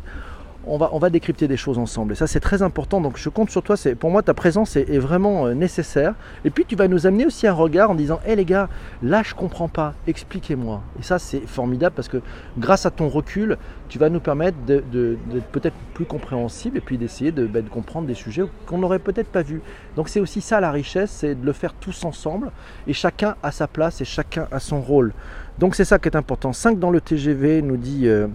on 0.67 0.77
va, 0.77 0.89
on 0.93 0.99
va 0.99 1.09
décrypter 1.09 1.47
des 1.47 1.57
choses 1.57 1.77
ensemble. 1.77 2.13
Et 2.13 2.15
ça, 2.15 2.27
c'est 2.27 2.39
très 2.39 2.61
important. 2.61 3.01
Donc, 3.01 3.17
je 3.17 3.29
compte 3.29 3.49
sur 3.49 3.63
toi. 3.63 3.77
C'est, 3.77 3.95
pour 3.95 4.11
moi, 4.11 4.21
ta 4.21 4.33
présence 4.33 4.75
est, 4.75 4.99
vraiment 4.99 5.47
euh, 5.47 5.53
nécessaire. 5.53 6.13
Et 6.45 6.49
puis, 6.49 6.65
tu 6.65 6.75
vas 6.75 6.87
nous 6.87 7.07
amener 7.07 7.25
aussi 7.25 7.47
un 7.47 7.53
regard 7.53 7.91
en 7.91 7.95
disant 7.95 8.19
Hé 8.25 8.35
les 8.35 8.45
gars, 8.45 8.69
là, 9.01 9.23
je 9.23 9.33
comprends 9.33 9.67
pas. 9.67 9.93
Expliquez-moi. 10.07 10.81
Et 10.99 11.03
ça, 11.03 11.19
c'est 11.19 11.41
formidable 11.47 11.95
parce 11.95 12.07
que 12.07 12.21
grâce 12.57 12.85
à 12.85 12.91
ton 12.91 13.09
recul, 13.09 13.57
tu 13.89 13.97
vas 13.97 14.09
nous 14.09 14.19
permettre 14.19 14.57
d'être 14.65 15.45
peut-être 15.51 15.75
plus 15.93 16.05
compréhensible 16.05 16.77
et 16.77 16.81
puis 16.81 16.97
d'essayer 16.97 17.31
de, 17.31 17.45
bah, 17.45 17.61
de 17.61 17.69
comprendre 17.69 18.07
des 18.07 18.13
sujets 18.13 18.43
qu'on 18.65 18.77
n'aurait 18.77 18.99
peut-être 18.99 19.29
pas 19.29 19.41
vus. 19.41 19.61
Donc, 19.95 20.09
c'est 20.09 20.19
aussi 20.19 20.41
ça 20.41 20.59
la 20.59 20.71
richesse 20.71 21.11
c'est 21.11 21.35
de 21.35 21.45
le 21.45 21.53
faire 21.53 21.73
tous 21.73 22.05
ensemble. 22.05 22.51
Et 22.87 22.93
chacun 22.93 23.35
a 23.43 23.51
sa 23.51 23.67
place 23.67 24.01
et 24.01 24.05
chacun 24.05 24.47
a 24.51 24.59
son 24.59 24.81
rôle. 24.81 25.13
Donc, 25.59 25.75
c'est 25.75 25.85
ça 25.85 25.99
qui 25.99 26.07
est 26.07 26.15
important. 26.15 26.53
5 26.53 26.79
dans 26.79 26.91
le 26.91 27.01
TGV, 27.01 27.61
nous 27.61 27.77
dit. 27.77 28.07
Euh, 28.07 28.27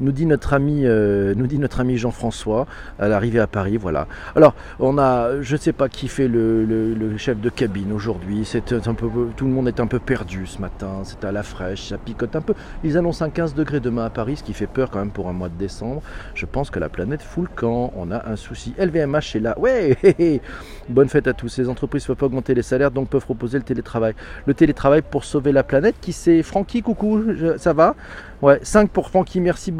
nous 0.00 0.12
dit 0.12 0.26
notre 0.26 0.52
ami, 0.54 0.82
euh, 0.84 1.34
nous 1.36 1.46
dit 1.46 1.58
notre 1.58 1.80
ami 1.80 1.96
Jean-François 1.96 2.66
à 2.98 3.08
l'arrivée 3.08 3.40
à 3.40 3.46
Paris. 3.46 3.76
Voilà. 3.76 4.06
Alors, 4.34 4.54
on 4.78 4.98
a, 4.98 5.40
je 5.40 5.54
ne 5.54 5.60
sais 5.60 5.72
pas 5.72 5.88
qui 5.88 6.08
fait 6.08 6.28
le, 6.28 7.16
chef 7.18 7.40
de 7.40 7.50
cabine 7.50 7.92
aujourd'hui. 7.92 8.44
C'est 8.44 8.72
un 8.72 8.94
peu, 8.94 9.08
tout 9.36 9.44
le 9.44 9.50
monde 9.50 9.68
est 9.68 9.80
un 9.80 9.86
peu 9.86 9.98
perdu 9.98 10.46
ce 10.46 10.58
matin. 10.60 11.00
C'est 11.04 11.24
à 11.24 11.32
la 11.32 11.42
fraîche, 11.42 11.88
ça 11.88 11.98
picote 11.98 12.34
un 12.34 12.40
peu. 12.40 12.54
Ils 12.82 12.96
annoncent 12.96 13.24
un 13.24 13.30
15 13.30 13.54
degrés 13.54 13.80
demain 13.80 14.06
à 14.06 14.10
Paris, 14.10 14.36
ce 14.36 14.42
qui 14.42 14.54
fait 14.54 14.66
peur 14.66 14.90
quand 14.90 14.98
même 14.98 15.10
pour 15.10 15.28
un 15.28 15.32
mois 15.32 15.48
de 15.48 15.56
décembre. 15.56 16.02
Je 16.34 16.46
pense 16.46 16.70
que 16.70 16.78
la 16.78 16.88
planète 16.88 17.22
fout 17.22 17.48
le 17.48 17.54
camp. 17.54 17.92
On 17.96 18.10
a 18.10 18.28
un 18.28 18.36
souci. 18.36 18.74
LVMH 18.78 19.36
est 19.36 19.40
là. 19.40 19.58
Ouais. 19.58 19.96
Bonne 20.88 21.08
fête 21.08 21.26
à 21.26 21.32
tous. 21.32 21.48
Ces 21.48 21.68
entreprises 21.68 22.04
ne 22.04 22.06
peuvent 22.08 22.16
pas 22.16 22.26
augmenter 22.26 22.54
les 22.54 22.62
salaires, 22.62 22.90
donc 22.90 23.08
peuvent 23.08 23.24
proposer 23.24 23.58
le 23.58 23.64
télétravail. 23.64 24.14
Le 24.46 24.54
télétravail 24.54 25.02
pour 25.02 25.24
sauver 25.24 25.52
la 25.52 25.62
planète. 25.62 25.96
Qui 26.00 26.12
c'est 26.12 26.42
Francky, 26.42 26.82
coucou. 26.82 27.22
ça 27.58 27.72
va? 27.72 27.94
Ouais. 28.42 28.58
5 28.62 28.88
pour 28.90 29.10
Francky. 29.10 29.40
Merci 29.40 29.60
Merci 29.60 29.72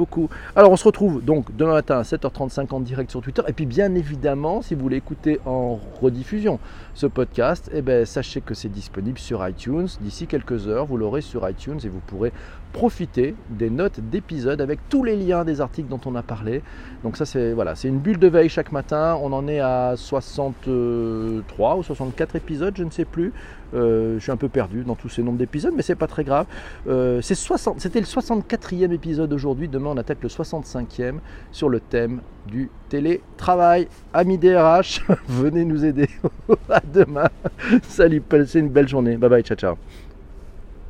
Alors 0.57 0.73
on 0.73 0.77
se 0.77 0.85
retrouve 0.85 1.25
donc 1.25 1.55
demain 1.57 1.73
matin 1.73 1.99
à 1.99 2.03
7h35 2.03 2.73
en 2.75 2.81
direct 2.81 3.11
sur 3.11 3.21
Twitter. 3.21 3.43
Et 3.49 3.53
puis 3.53 3.67
bien 3.67 3.95
évidemment, 3.95 4.63
si 4.63 4.75
vous 4.75 4.83
voulez 4.83 4.97
écouter 4.97 5.41
en 5.47 5.79
rediffusion 6.01 6.59
ce 6.95 7.07
podcast, 7.07 7.71
eh 7.73 7.83
ben, 7.83 8.05
sachez 8.05 8.41
que 8.41 8.55
c'est 8.55 8.69
disponible 8.69 9.19
sur 9.19 9.47
iTunes. 9.47 9.89
D'ici 10.01 10.27
quelques 10.27 10.69
heures, 10.69 10.87
vous 10.87 10.97
l'aurez 10.97 11.21
sur 11.21 11.49
iTunes 11.49 11.79
et 11.85 11.89
vous 11.89 12.01
pourrez 12.07 12.33
profiter 12.73 13.35
des 13.49 13.71
notes 13.71 14.01
d'épisodes 14.01 14.61
avec 14.61 14.81
tous 14.89 15.05
les 15.05 15.17
liens 15.17 15.45
des 15.45 15.61
articles 15.61 15.89
dont 15.89 16.01
on 16.07 16.15
a 16.15 16.23
parlé. 16.23 16.63
Donc 17.03 17.17
ça 17.17 17.25
c'est 17.25 17.53
voilà, 17.53 17.75
c'est 17.75 17.89
une 17.89 17.99
bulle 17.99 18.19
de 18.19 18.29
veille 18.29 18.49
chaque 18.49 18.73
matin. 18.73 19.19
On 19.23 19.33
en 19.33 19.49
est 19.49 19.61
à 19.61 19.95
63 19.97 21.77
ou 21.77 21.83
64 21.83 22.37
épisodes, 22.37 22.75
je 22.77 22.85
ne 22.85 22.91
sais 22.91 23.05
plus. 23.05 23.33
Euh, 23.73 24.15
je 24.19 24.23
suis 24.23 24.33
un 24.33 24.37
peu 24.37 24.49
perdu 24.49 24.83
dans 24.83 24.95
tous 24.95 25.09
ces 25.09 25.23
nombres 25.23 25.39
d'épisodes, 25.39 25.73
mais 25.75 25.83
c'est 25.83 25.95
pas 25.95 26.07
très 26.07 26.25
grave. 26.25 26.47
Euh, 26.89 27.21
c'était 27.23 28.01
le 28.01 28.07
64e 28.07 28.93
épisode 28.93 29.33
aujourd'hui. 29.33 29.69
Demain, 29.69 29.91
on 29.91 29.97
attaque 29.97 30.23
le 30.23 30.29
65e 30.29 31.19
sur 31.53 31.69
le 31.69 31.81
thème 31.81 32.21
du 32.47 32.71
télétravail. 32.89 33.89
Amis 34.13 34.39
DRH, 34.39 35.03
venez 35.29 35.65
nous 35.65 35.85
aider. 35.85 36.09
à 36.69 36.81
demain. 36.81 37.29
Salut, 37.83 38.21
passez 38.21 38.61
une 38.61 38.69
belle 38.69 38.89
journée. 38.89 39.17
Bye 39.17 39.31
bye, 39.31 39.43
ciao, 39.43 39.57
ciao. 39.57 39.77